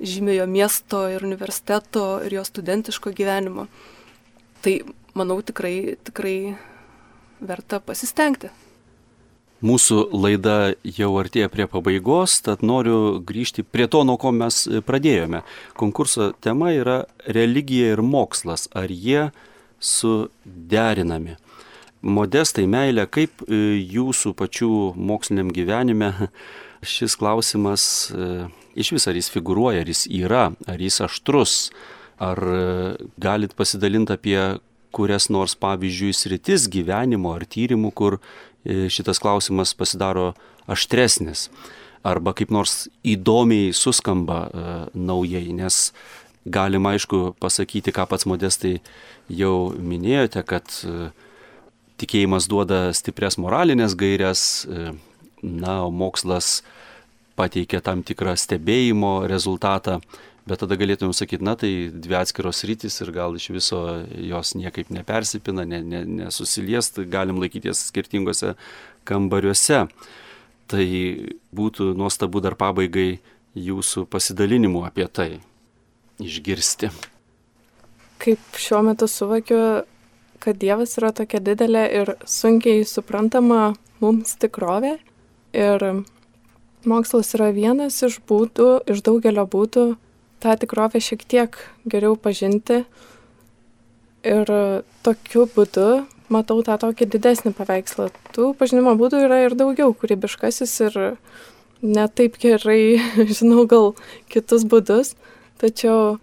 žymėjo 0.00 0.46
miesto 0.48 1.04
ir 1.12 1.24
universiteto 1.26 2.22
ir 2.24 2.38
jo 2.38 2.44
studentiško 2.46 3.12
gyvenimo. 3.16 3.66
Tai 4.64 4.74
manau 5.16 5.40
tikrai, 5.44 5.96
tikrai 6.04 6.56
verta 7.40 7.80
pasistengti. 7.80 8.50
Mūsų 9.60 10.06
laida 10.16 10.72
jau 10.88 11.10
artėja 11.20 11.50
prie 11.52 11.66
pabaigos, 11.68 12.38
tad 12.40 12.62
noriu 12.64 13.20
grįžti 13.20 13.60
prie 13.60 13.84
to, 13.92 14.00
nuo 14.08 14.16
ko 14.16 14.32
mes 14.32 14.62
pradėjome. 14.88 15.42
Konkurso 15.76 16.30
tema 16.40 16.70
yra 16.72 17.02
religija 17.28 17.90
ir 17.92 18.00
mokslas. 18.00 18.70
Ar 18.72 18.88
jie 18.88 19.28
suderinami? 19.76 21.36
Modestai 22.00 22.64
meilė, 22.64 23.04
kaip 23.12 23.42
e, 23.44 23.76
jūsų 23.84 24.32
pačių 24.38 24.70
moksliniam 24.96 25.50
gyvenime 25.52 26.14
šis 26.94 27.16
klausimas 27.20 27.84
e, 28.08 28.46
iš 28.80 28.94
vis 28.96 29.06
ar 29.10 29.18
jis 29.18 29.28
figuruoja, 29.28 29.82
ar 29.84 29.90
jis 29.92 30.06
yra, 30.08 30.46
ar 30.64 30.80
jis 30.80 31.02
aštrus, 31.04 31.56
ar 32.16 32.40
e, 32.40 32.62
galit 33.20 33.52
pasidalinti 33.56 34.16
apie 34.16 34.38
kurias 34.96 35.28
nors 35.28 35.52
pavyzdžiui 35.60 36.16
sritis 36.16 36.64
gyvenimo 36.72 37.34
ar 37.36 37.44
tyrimų, 37.46 37.92
kur 37.94 38.16
šitas 38.64 39.20
klausimas 39.22 39.70
pasidaro 39.72 40.32
aštresnis 40.68 41.46
arba 42.04 42.32
kaip 42.36 42.50
nors 42.52 42.88
įdomiai 43.06 43.70
suskamba 43.76 44.40
naujai, 44.92 45.46
nes 45.56 45.78
galima 46.44 46.96
aišku 46.96 47.36
pasakyti, 47.40 47.94
ką 47.94 48.08
pats 48.10 48.26
modestai 48.28 48.80
jau 49.30 49.70
minėjote, 49.78 50.42
kad 50.48 50.74
tikėjimas 52.00 52.48
duoda 52.50 52.88
stiprias 52.96 53.38
moralinės 53.40 53.96
gairias, 53.98 54.42
e, 54.64 54.90
na, 55.42 55.80
o 55.84 55.92
mokslas 55.92 56.60
pateikia 57.38 57.80
tam 57.84 58.02
tikrą 58.04 58.34
stebėjimo 58.36 59.20
rezultatą, 59.30 60.00
Bet 60.50 60.62
tada 60.64 60.74
galėtumėm 60.74 61.12
sakyti, 61.14 61.44
na 61.46 61.52
tai 61.58 61.68
dvi 61.92 62.16
atskiros 62.18 62.64
rytis 62.66 62.96
ir 63.04 63.12
gal 63.14 63.36
iš 63.38 63.50
viso 63.52 63.80
jos 64.24 64.54
niekaip 64.56 64.88
nepersipina, 64.90 65.66
ne, 65.68 65.78
ne, 65.84 66.00
nesusiliest, 66.22 67.02
galim 67.12 67.38
laikytis 67.42 67.84
skirtingose 67.90 68.54
kambariuose. 69.06 69.84
Tai 70.70 70.86
būtų 71.54 71.92
nuostabu 71.98 72.42
dar 72.42 72.56
pabaigai 72.58 73.20
jūsų 73.58 74.06
pasidalinimų 74.10 74.82
apie 74.88 75.06
tai 75.06 75.28
išgirsti. 76.22 76.90
Kaip 78.20 78.60
šiuo 78.60 78.82
metu 78.90 79.08
suvokiu, 79.10 79.60
kad 80.40 80.58
Dievas 80.60 80.96
yra 80.98 81.12
tokia 81.16 81.40
didelė 81.44 81.84
ir 82.00 82.14
sunkiai 82.24 82.84
suprantama 82.88 83.74
mums 84.00 84.36
tikrovė. 84.40 84.96
Ir 85.56 85.84
mokslas 86.88 87.34
yra 87.36 87.50
vienas 87.52 87.98
iš 88.06 88.20
būdų, 88.28 88.70
iš 88.90 89.02
daugelio 89.04 89.44
būdų 89.50 89.84
tą 90.40 90.56
tikrovę 90.62 91.02
šiek 91.04 91.26
tiek 91.28 91.58
geriau 91.84 92.16
pažinti. 92.16 92.84
Ir 94.24 94.48
tokiu 95.04 95.46
būdu 95.52 96.06
matau 96.32 96.60
tą 96.64 96.76
tokį 96.80 97.08
didesnį 97.14 97.52
paveikslą. 97.58 98.08
Tų 98.34 98.52
pažinimo 98.56 98.94
būdų 99.00 99.24
yra 99.26 99.42
ir 99.44 99.56
daugiau, 99.58 99.92
kūrybiškasis 99.96 100.74
ir 100.88 100.98
netaip 101.82 102.36
gerai 102.40 103.00
žinau 103.36 103.66
gal 103.68 103.94
kitus 104.32 104.66
būdus, 104.68 105.14
tačiau 105.60 106.18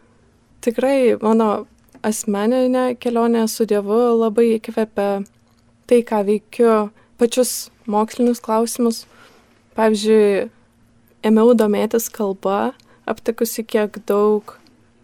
tikrai 0.66 1.18
mano 1.22 1.68
asmeninė 2.08 2.96
kelionė 3.02 3.46
su 3.52 3.68
Dievu 3.70 4.00
labai 4.18 4.54
įkvepia 4.56 5.10
tai, 5.88 6.02
ką 6.04 6.24
veikiu, 6.28 6.90
pačius 7.20 7.70
mokslinius 7.88 8.42
klausimus. 8.44 9.06
Pavyzdžiui, 9.78 10.48
ėmiau 11.28 11.54
domėtis 11.58 12.10
kalba, 12.14 12.74
aptikusi, 13.10 13.64
kiek 13.64 14.00
daug 14.10 14.56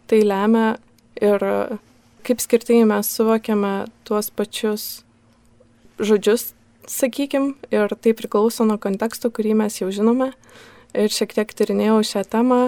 tai 0.10 0.24
lemia 0.26 0.78
ir 1.22 1.44
kaip 2.24 2.42
skirtingai 2.42 2.88
mes 2.90 3.10
suvokiame 3.12 3.74
tuos 4.08 4.30
pačius 4.34 5.04
žodžius, 6.02 6.52
sakykim, 6.90 7.54
ir 7.72 7.94
tai 8.02 8.14
priklauso 8.18 8.66
nuo 8.68 8.80
konteksto, 8.82 9.32
kurį 9.32 9.56
mes 9.62 9.80
jau 9.80 9.90
žinome. 9.94 10.32
Ir 10.94 11.14
šiek 11.14 11.34
tiek 11.34 11.50
tyrinėjau 11.50 12.02
šią 12.06 12.24
temą, 12.30 12.62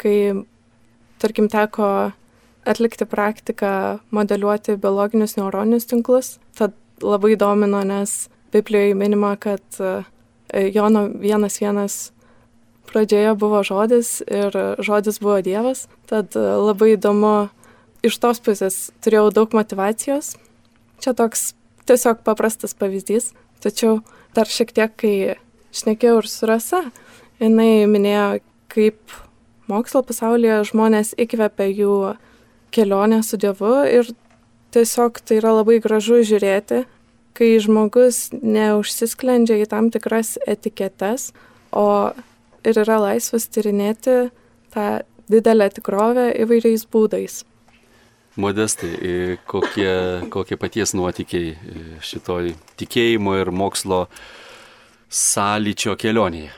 kai, 0.00 0.44
tarkim, 1.22 1.48
teko 1.52 2.12
atlikti 2.66 3.06
praktiką 3.08 3.98
modeliuoti 4.14 4.76
biologinius 4.80 5.36
neuroninius 5.36 5.86
tinklus. 5.90 6.38
Tad 6.58 6.74
labai 7.02 7.36
domino, 7.36 7.82
nes 7.84 8.28
Biblijoje 8.52 8.94
minima, 8.94 9.36
kad 9.36 9.62
e, 9.80 10.70
Jono 10.74 11.08
vienas 11.08 11.60
vienas 11.60 12.12
pradžioje 12.86 13.34
buvo 13.34 13.62
žodis 13.66 14.20
ir 14.28 14.54
žodis 14.78 15.18
buvo 15.20 15.40
Dievas. 15.42 15.88
Tad 16.06 16.36
e, 16.36 16.40
labai 16.40 16.94
įdomu, 16.94 17.48
iš 18.04 18.18
tos 18.22 18.40
pusės 18.44 18.90
turėjau 19.04 19.32
daug 19.34 19.56
motivacijos. 19.56 20.34
Čia 21.02 21.16
toks 21.16 21.52
tiesiog 21.88 22.22
paprastas 22.24 22.76
pavyzdys. 22.78 23.32
Tačiau 23.64 24.02
dar 24.36 24.50
šiek 24.50 24.72
tiek, 24.76 24.92
kai 24.96 25.14
šnekėjau 25.74 26.20
ir 26.20 26.28
su 26.30 26.48
Rasa, 26.48 26.82
jinai 27.42 27.86
minėjo, 27.90 28.42
kaip 28.72 29.16
mokslo 29.70 30.04
pasaulyje 30.06 30.60
žmonės 30.70 31.14
įkvepia 31.20 31.70
jų 31.72 31.96
kelionę 32.74 33.22
su 33.22 33.38
Dievu 33.40 33.72
ir 33.86 34.10
tiesiog 34.74 35.22
tai 35.22 35.38
yra 35.38 35.54
labai 35.60 35.78
gražu 35.82 36.20
žiūrėti, 36.26 36.82
kai 37.34 37.50
žmogus 37.62 38.28
neužsisklendžia 38.34 39.60
į 39.62 39.70
tam 39.70 39.90
tikras 39.94 40.34
etiketes, 40.50 41.32
o 41.70 42.12
ir 42.66 42.78
yra 42.84 43.00
laisvas 43.02 43.48
tyrinėti 43.52 44.28
tą 44.74 44.86
didelę 45.30 45.70
tikrovę 45.74 46.30
įvairiais 46.44 46.86
būdais. 46.90 47.42
Modestai, 48.40 49.38
kokie, 49.46 50.26
kokie 50.34 50.58
paties 50.58 50.94
nuotykiai 50.98 51.52
šitoj 52.02 52.50
tikėjimo 52.80 53.36
ir 53.38 53.50
mokslo 53.54 54.08
sąlyčio 55.06 55.94
kelionėje? 56.00 56.50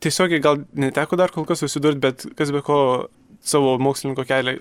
Tiesiogiai 0.00 0.40
gal 0.40 0.62
neteko 0.78 1.18
dar 1.18 1.34
kol 1.34 1.44
kas 1.48 1.60
susidurti, 1.64 2.00
bet 2.00 2.28
kas 2.38 2.52
be 2.54 2.62
ko 2.64 2.78
savo 3.42 3.74
mokslininko 3.82 4.24
kelią 4.28 4.60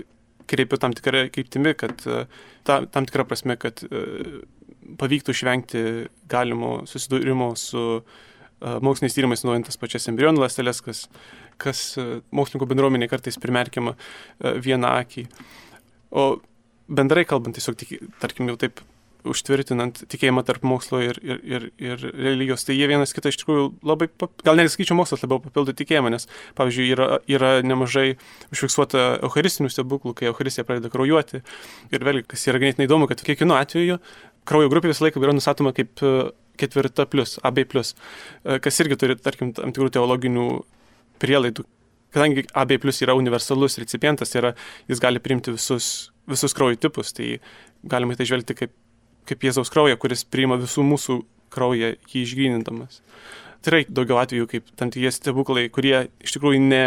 kreipiu 0.50 0.80
tam 0.82 0.96
tikrą 0.98 1.28
kryptimį, 1.34 1.76
kad 1.80 2.04
e, 2.10 2.24
ta, 2.68 2.82
tam 2.92 3.08
tikrą 3.10 3.26
prasme, 3.30 3.58
kad 3.60 3.84
e, 3.86 4.04
pavyktų 5.00 5.36
išvengti 5.36 5.84
galimo 6.32 6.80
susidūrimo 6.90 7.52
su 7.60 7.86
e, 8.00 8.04
moksliniais 8.86 9.18
tyrimais 9.18 9.46
naudojant 9.46 9.70
tas 9.70 9.80
pačias 9.82 10.10
embrionų 10.12 10.44
ląsteles, 10.44 10.82
kas, 10.86 11.06
kas 11.62 11.84
mokslininkų 12.36 12.70
bendruomenė 12.74 13.10
kartais 13.12 13.40
primerkiama 13.42 13.96
vieną 14.64 14.94
akį. 15.04 15.26
O 16.16 16.30
bendrai 16.90 17.26
kalbant, 17.30 17.58
tiesiog, 17.58 17.78
tarkim, 18.22 18.50
jau 18.50 18.58
taip 18.60 18.82
užtvirtinant 19.28 19.98
tikėjimą 20.12 20.46
tarp 20.48 20.64
mokslo 20.68 21.02
ir, 21.04 21.18
ir, 21.20 21.42
ir, 21.44 21.66
ir 21.82 22.04
religijos, 22.14 22.64
tai 22.68 22.78
jie 22.78 22.88
vienas 22.88 23.12
kitą 23.16 23.34
iš 23.34 23.42
tikrųjų 23.42 23.66
labai, 23.84 24.08
gal 24.48 24.60
nesakyčiau, 24.60 24.96
mokslas 24.96 25.26
labiau 25.26 25.42
papildo 25.44 25.76
tikėjimą, 25.76 26.14
nes, 26.14 26.30
pavyzdžiui, 26.56 26.88
yra, 26.96 27.10
yra 27.28 27.52
nemažai 27.66 28.14
užfiksuota 28.54 29.20
eucharistinių 29.28 29.74
stebuklų, 29.74 30.16
kai 30.16 30.30
eucharistija 30.32 30.64
pradeda 30.68 30.92
kraujuoti. 30.94 31.44
Ir 31.92 32.08
vėlgi, 32.08 32.30
kas 32.32 32.48
yra 32.48 32.64
ganėtinai 32.64 32.88
įdomu, 32.88 33.10
kad 33.12 33.24
kiekvienu 33.28 33.58
atveju 33.60 34.00
kraujo 34.50 34.72
grupė 34.72 34.94
visą 34.94 35.06
laiką 35.06 35.22
yra 35.24 35.36
nustatoma 35.36 35.74
kaip 35.78 36.02
e, 36.04 36.14
ketvirta 36.60 37.06
plus, 37.10 37.38
AB 37.46 37.64
plus, 37.70 37.94
e, 38.44 38.60
kas 38.64 38.80
irgi 38.84 38.98
turi, 39.00 39.18
tarkim, 39.20 39.54
tam 39.58 39.74
tikrų 39.76 39.92
teologinių 39.98 40.48
prielaidų. 41.22 41.66
Kadangi 42.16 42.48
AB 42.58 42.80
plus 42.82 43.04
yra 43.06 43.14
universalus 43.18 43.78
recipientas, 43.82 44.32
tai 44.34 44.42
yra, 44.42 44.54
jis 44.90 45.02
gali 45.04 45.22
priimti 45.22 45.54
visus, 45.54 46.10
visus 46.30 46.56
kraujo 46.58 46.80
tipus, 46.82 47.14
tai 47.14 47.36
galima 47.86 48.18
tai 48.18 48.26
žvelgti 48.30 48.58
kaip 48.64 48.74
kaip 49.30 49.46
Jėzaus 49.46 49.72
kraują, 49.74 49.98
kuris 50.02 50.26
priima 50.26 50.58
visų 50.60 50.86
mūsų 50.86 51.20
kraują 51.54 51.94
jį 52.10 52.24
išgrynindamas. 52.26 53.02
Tai 53.64 53.74
yra 53.74 53.82
daugiau 53.92 54.20
atvejų 54.22 54.48
kaip 54.52 54.70
tam 54.80 54.92
tikrie 54.94 55.12
stebuklai, 55.12 55.68
kurie 55.74 56.08
iš 56.24 56.36
tikrųjų 56.36 56.62
ne, 56.64 56.84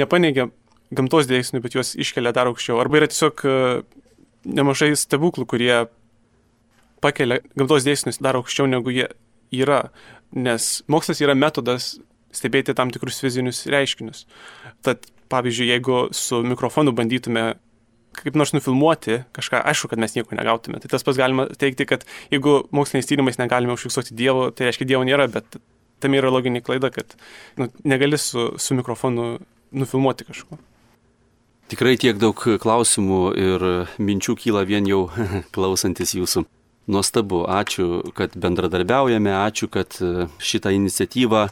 nepaneigia 0.00 0.48
gamtos 0.94 1.28
dėsnių, 1.28 1.60
bet 1.64 1.76
juos 1.76 1.92
iškelia 2.00 2.32
dar 2.36 2.48
aukščiau. 2.48 2.78
Arba 2.80 3.02
yra 3.02 3.10
tiesiog 3.10 3.44
e, 3.44 3.58
nemažai 4.48 4.94
stebuklų, 4.96 5.46
kurie 5.50 5.74
pakelia 7.04 7.42
gamtos 7.58 7.84
dėsnius 7.84 8.22
dar 8.24 8.38
aukščiau 8.40 8.70
negu 8.70 8.94
jie 8.94 9.10
yra. 9.52 9.88
Nes 10.34 10.82
mokslas 10.90 11.20
yra 11.22 11.36
metodas 11.36 11.94
stebėti 12.34 12.74
tam 12.74 12.90
tikrus 12.94 13.20
fizinius 13.22 13.66
reiškinius. 13.70 14.24
Tad 14.86 15.04
pavyzdžiui, 15.32 15.70
jeigu 15.74 16.00
su 16.16 16.40
mikrofonu 16.46 16.94
bandytume 16.96 17.54
kaip 18.16 18.36
nors 18.38 18.54
nufilmuoti 18.54 19.22
kažką, 19.36 19.60
aišku, 19.70 19.90
kad 19.92 20.00
mes 20.02 20.14
nieko 20.16 20.36
negautume. 20.38 20.80
Tai 20.82 20.90
tas 20.92 21.04
pas 21.06 21.18
galima 21.18 21.46
teikti, 21.60 21.86
kad 21.88 22.04
jeigu 22.32 22.62
moksliniais 22.74 23.08
tyrimais 23.10 23.40
negalime 23.40 23.74
užfiksuoti 23.76 24.16
Dievo, 24.16 24.48
tai 24.54 24.68
reiškia 24.68 24.88
Dievo 24.88 25.04
nėra, 25.06 25.28
bet 25.32 25.58
tam 26.02 26.16
yra 26.16 26.32
loginė 26.32 26.62
klaida, 26.64 26.90
kad 26.94 27.16
nu, 27.60 27.68
negali 27.84 28.18
su, 28.20 28.52
su 28.60 28.76
mikrofonu 28.78 29.38
nufilmuoti 29.74 30.28
kažko. 30.28 30.58
Tikrai 31.72 31.94
tiek 32.00 32.18
daug 32.20 32.36
klausimų 32.36 33.22
ir 33.40 33.64
minčių 33.96 34.36
kyla 34.40 34.66
vien 34.68 34.88
jau 34.88 35.06
klausantis 35.54 36.14
jūsų. 36.16 36.44
Nuostabu, 36.92 37.46
ačiū, 37.48 38.02
kad 38.12 38.34
bendradarbiaujame, 38.36 39.32
ačiū, 39.32 39.70
kad 39.72 39.96
šitą 40.36 40.74
iniciatyvą 40.76 41.46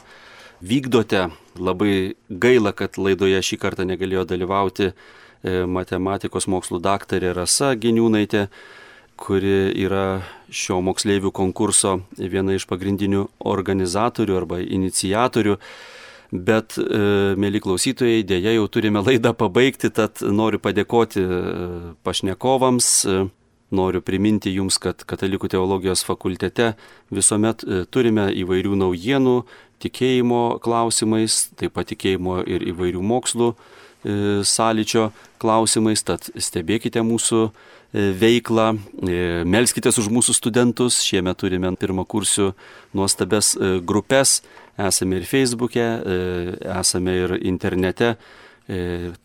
vykdote. 0.61 1.25
Labai 1.57 2.13
gaila, 2.29 2.69
kad 2.77 2.99
laidoje 3.01 3.41
šį 3.45 3.57
kartą 3.61 3.85
negalėjo 3.89 4.27
dalyvauti 4.29 4.91
E, 4.93 5.32
matematikos 5.43 6.47
mokslų 6.47 6.79
daktarė 6.83 7.33
Rasa 7.35 7.73
Geniūnaitė, 7.75 8.47
kuri 9.19 9.73
yra 9.83 10.23
šio 10.53 10.79
moksleivių 10.83 11.31
konkurso 11.35 11.99
viena 12.17 12.55
iš 12.55 12.65
pagrindinių 12.69 13.27
organizatorių 13.53 14.37
arba 14.39 14.61
inicijatorių. 14.63 15.57
Bet, 16.33 16.79
e, 16.81 17.35
mėly 17.37 17.59
klausytojai, 17.61 18.23
dėja 18.25 18.55
jau 18.55 18.65
turime 18.65 19.03
laidą 19.05 19.35
pabaigti, 19.37 19.91
tad 19.93 20.23
noriu 20.25 20.57
padėkoti 20.57 21.21
e, 21.21 21.41
pašnekovams, 22.07 22.87
noriu 23.73 24.01
priminti 24.01 24.49
jums, 24.53 24.79
kad 24.81 25.05
Katalikų 25.05 25.51
teologijos 25.53 26.01
fakultete 26.07 26.73
visuomet 27.13 27.61
turime 27.93 28.31
įvairių 28.33 28.79
naujienų, 28.81 29.37
tikėjimo 29.85 30.41
klausimais, 30.63 31.51
taip 31.59 31.77
pat 31.77 31.91
tikėjimo 31.93 32.41
ir 32.49 32.65
įvairių 32.73 33.01
mokslų 33.13 33.53
E, 33.53 33.61
sąlyčio 34.43 35.11
klausimais, 35.43 36.03
tad 36.05 36.27
stebėkite 36.39 37.03
mūsų 37.05 37.41
e, 37.47 38.11
veiklą, 38.19 38.67
e, 38.75 39.17
melskite 39.47 39.91
už 39.91 40.09
mūsų 40.13 40.35
studentus. 40.37 41.01
Šiemet 41.05 41.39
turime 41.41 41.73
pirmą 41.79 42.05
kursių 42.09 42.51
nuostabes 42.95 43.53
grupės, 43.83 44.41
esame 44.77 45.21
ir 45.21 45.27
Facebook'e, 45.29 45.87
esame 46.79 47.19
ir 47.25 47.37
internete. 47.41 48.15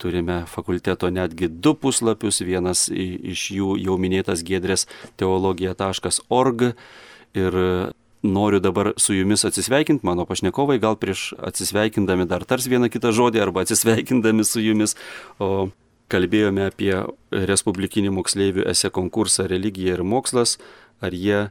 Turime 0.02 0.40
fakulteto 0.50 1.06
netgi 1.14 1.46
du 1.46 1.70
puslapius, 1.78 2.40
vienas 2.42 2.88
iš 2.90 3.44
jų 3.54 3.76
jau 3.78 3.94
minėtas 4.02 4.42
gedrės 4.42 4.88
teologija.org 5.20 6.64
ir 7.38 7.58
noriu 8.22 8.60
dabar 8.60 8.92
su 8.96 9.14
jumis 9.14 9.44
atsisveikinti, 9.44 10.06
mano 10.06 10.26
pašnekovai, 10.26 10.78
gal 10.82 10.96
prieš 10.98 11.32
atsisveikindami 11.38 12.26
dar 12.26 12.44
tars 12.44 12.66
vieną 12.66 12.90
kitą 12.90 13.12
žodį 13.14 13.42
arba 13.42 13.62
atsisveikindami 13.62 14.46
su 14.46 14.62
jumis, 14.62 14.96
o 15.38 15.68
kalbėjome 16.12 16.66
apie 16.66 16.92
Respublikinį 17.30 18.12
moksleivių 18.16 18.66
esė 18.70 18.90
konkursą 18.94 19.46
religija 19.50 19.98
ir 19.98 20.04
mokslas, 20.04 20.56
ar 21.04 21.14
jie 21.14 21.48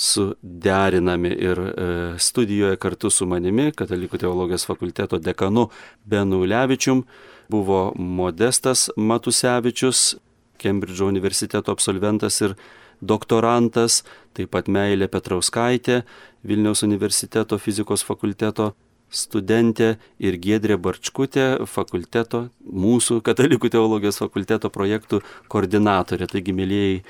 suderinami 0.00 1.30
ir 1.34 1.58
e, 1.60 1.72
studijoje 2.18 2.78
kartu 2.80 3.10
su 3.12 3.26
manimi, 3.28 3.70
Katalikų 3.76 4.20
teologijos 4.22 4.64
fakulteto 4.68 5.18
dekanu 5.20 5.68
Benu 6.08 6.42
Levičium, 6.48 7.04
buvo 7.50 7.90
Modestas 7.96 8.88
Matusevičius, 8.96 10.16
Kembridžo 10.60 11.08
universiteto 11.08 11.72
absolventas 11.72 12.40
ir 12.44 12.54
doktorantas, 13.00 14.02
taip 14.36 14.52
pat 14.54 14.68
Meilė 14.68 15.08
Petrauskaitė, 15.10 16.02
Vilniaus 16.46 16.84
universiteto 16.86 17.58
fizikos 17.60 18.04
fakulteto 18.06 18.72
studentė 19.10 19.96
ir 20.22 20.38
Giedrė 20.38 20.76
Barčkutė, 20.78 21.66
fakulteto, 21.66 22.46
mūsų 22.62 23.20
katalikų 23.26 23.70
teologijos 23.74 24.20
fakulteto 24.22 24.70
projektų 24.70 25.20
koordinatorė. 25.50 26.28
Taigi, 26.30 26.54
mėlyjei, 26.54 27.00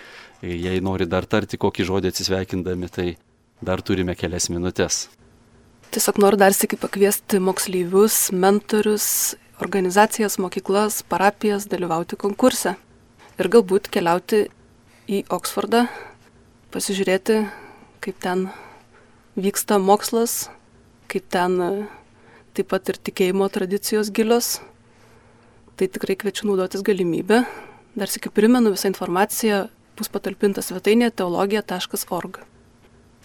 jei 0.43 0.81
nori 0.85 1.07
dar 1.07 1.29
tarti 1.29 1.61
kokį 1.61 1.87
žodį 1.91 2.13
atsisveikindami, 2.15 2.89
tai 2.89 3.09
dar 3.61 3.85
turime 3.85 4.17
kelias 4.17 4.49
minutės. 4.53 5.09
Tiesiog 5.91 6.21
noriu 6.23 6.39
dar 6.41 6.55
sėki 6.55 6.79
pakviesti 6.81 7.41
moksleivius, 7.43 8.31
mentorius, 8.33 9.35
organizacijas, 9.61 10.39
mokyklas, 10.41 11.03
parapijas 11.11 11.67
dalyvauti 11.69 12.17
konkurse 12.17 12.77
ir 13.41 13.49
galbūt 13.51 13.91
keliauti 13.93 14.47
į 15.11 15.25
Oksfordą, 15.35 15.89
pasižiūrėti, 16.71 17.41
kaip 18.05 18.19
ten 18.23 18.45
vyksta 19.35 19.81
mokslas, 19.83 20.45
kaip 21.11 21.27
ten 21.35 21.57
e, 21.65 21.71
taip 22.55 22.71
pat 22.71 22.93
ir 22.93 23.01
tikėjimo 23.09 23.49
tradicijos 23.51 24.13
gilios. 24.15 24.61
Tai 25.75 25.89
tikrai 25.91 26.15
kviečiu 26.21 26.47
naudotis 26.51 26.85
galimybę. 26.87 27.43
Dar 27.99 28.13
sėkiu 28.13 28.31
primenu, 28.37 28.71
visa 28.71 28.87
informacija 28.91 29.65
bus 29.99 30.13
patalpinta 30.13 30.63
svetainėje 30.63 31.17
teologija.org. 31.19 32.39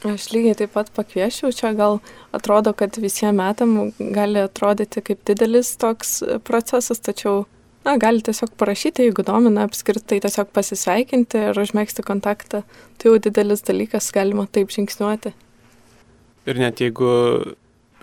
Aš 0.05 0.29
lygiai 0.33 0.57
taip 0.57 0.73
pat 0.73 0.89
pakviešiau, 0.95 1.53
čia 1.55 1.71
gal 1.77 1.99
atrodo, 2.35 2.73
kad 2.77 2.97
visiems 3.01 3.37
metam 3.37 3.75
gali 3.99 4.41
atrodyti 4.41 5.05
kaip 5.05 5.21
didelis 5.27 5.75
toks 5.81 6.17
procesas, 6.45 7.01
tačiau 7.01 7.45
na, 7.85 7.95
gali 8.01 8.23
tiesiog 8.25 8.55
parašyti, 8.59 9.05
jeigu 9.07 9.25
domina 9.25 9.65
apskritai, 9.67 10.19
tiesiog 10.23 10.49
pasisveikinti 10.55 11.43
ir 11.51 11.59
užmėgsti 11.61 12.05
kontaktą. 12.05 12.63
Tai 12.97 13.11
jau 13.11 13.21
didelis 13.21 13.63
dalykas, 13.65 14.09
galima 14.15 14.47
taip 14.51 14.73
žingsniuoti. 14.73 15.33
Ir 16.45 16.61
net 16.61 16.81
jeigu 16.81 17.09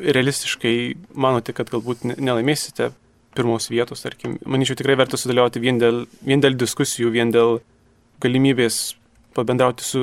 realistiškai 0.02 0.76
manote, 1.14 1.54
kad 1.54 1.70
galbūt 1.70 2.06
nelaimėsite 2.14 2.90
pirmos 3.36 3.68
vietos, 3.72 4.02
tarkim, 4.04 4.36
manyčiau 4.44 4.76
tikrai 4.78 4.96
verta 5.00 5.18
sudalyvauti 5.20 5.62
vien 5.62 5.78
dėl, 5.80 6.04
vien 6.26 6.42
dėl 6.42 6.56
diskusijų, 6.58 7.12
vien 7.14 7.32
dėl 7.32 7.60
galimybės 8.22 8.94
pabendrauti 9.36 9.86
su 9.86 10.02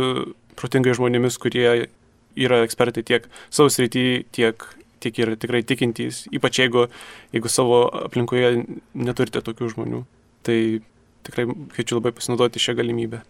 protingai 0.59 0.95
žmonėmis, 0.97 1.37
kurie 1.41 1.89
yra 2.39 2.63
ekspertai 2.65 3.03
tiek 3.05 3.27
savo 3.53 3.69
srity, 3.71 4.25
tiek 4.35 4.65
tiki 5.01 5.25
ir 5.25 5.33
tikrai 5.39 5.63
tikintys, 5.67 6.25
ypač 6.35 6.61
jeigu, 6.63 6.87
jeigu 7.35 7.51
savo 7.51 7.83
aplinkoje 8.05 8.65
neturite 8.93 9.43
tokių 9.45 9.73
žmonių. 9.75 10.05
Tai 10.47 10.59
tikrai 11.27 11.49
kviečiu 11.73 11.99
labai 11.99 12.15
pasinaudoti 12.15 12.61
šią 12.63 12.77
galimybę. 12.79 13.23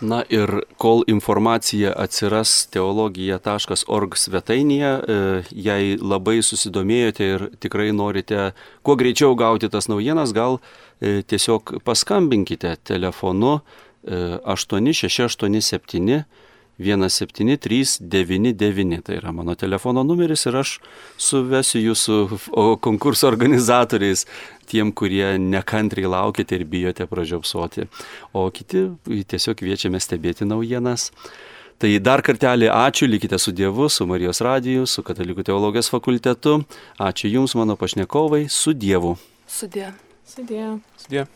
Na 0.00 0.24
ir 0.28 0.50
kol 0.76 1.04
informacija 1.08 1.94
atsiras 1.96 2.66
teologija.org 2.68 4.16
svetainėje, 4.20 4.90
e, 4.92 5.42
jei 5.56 5.96
labai 5.96 6.42
susidomėjote 6.44 7.24
ir 7.24 7.46
tikrai 7.64 7.92
norite 7.96 8.52
kuo 8.84 8.96
greičiau 9.00 9.32
gauti 9.40 9.70
tas 9.72 9.88
naujienas, 9.88 10.36
gal 10.36 10.58
e, 11.00 11.22
tiesiog 11.24 11.80
paskambinkite 11.84 12.76
telefonu 12.84 13.60
e, 14.04 14.36
86877 14.44 16.24
173999. 16.80 19.02
Tai 19.02 19.16
yra 19.16 19.32
mano 19.32 19.54
telefono 19.54 20.02
numeris 20.04 20.46
ir 20.46 20.56
aš 20.60 20.80
suvesiu 21.16 21.80
jūsų 21.90 22.38
konkurso 22.84 23.28
organizatoriais, 23.30 24.26
tiem, 24.68 24.92
kurie 24.92 25.38
nekantriai 25.40 26.06
laukite 26.10 26.54
ir 26.58 26.64
bijote 26.68 27.06
pražiopsoti. 27.06 27.86
O 28.32 28.50
kiti 28.50 28.90
tiesiog 29.04 29.56
kviečiame 29.60 30.00
stebėti 30.00 30.44
naujienas. 30.48 31.12
Tai 31.76 31.98
dar 32.00 32.24
kartelį 32.24 32.70
ačiū, 32.72 33.04
likite 33.08 33.38
su 33.38 33.52
Dievu, 33.52 33.88
su 33.92 34.06
Marijos 34.08 34.40
radiju, 34.40 34.86
su 34.88 35.02
Katalikų 35.04 35.44
teologijos 35.44 35.92
fakultetu. 35.92 36.64
Ačiū 36.96 37.28
Jums, 37.34 37.52
mano 37.58 37.76
pašnekovai, 37.76 38.48
su 38.48 38.72
Dievu. 38.72 39.16
Sudė. 39.44 39.92
Sudė. 40.24 40.80
Sudė. 40.96 41.28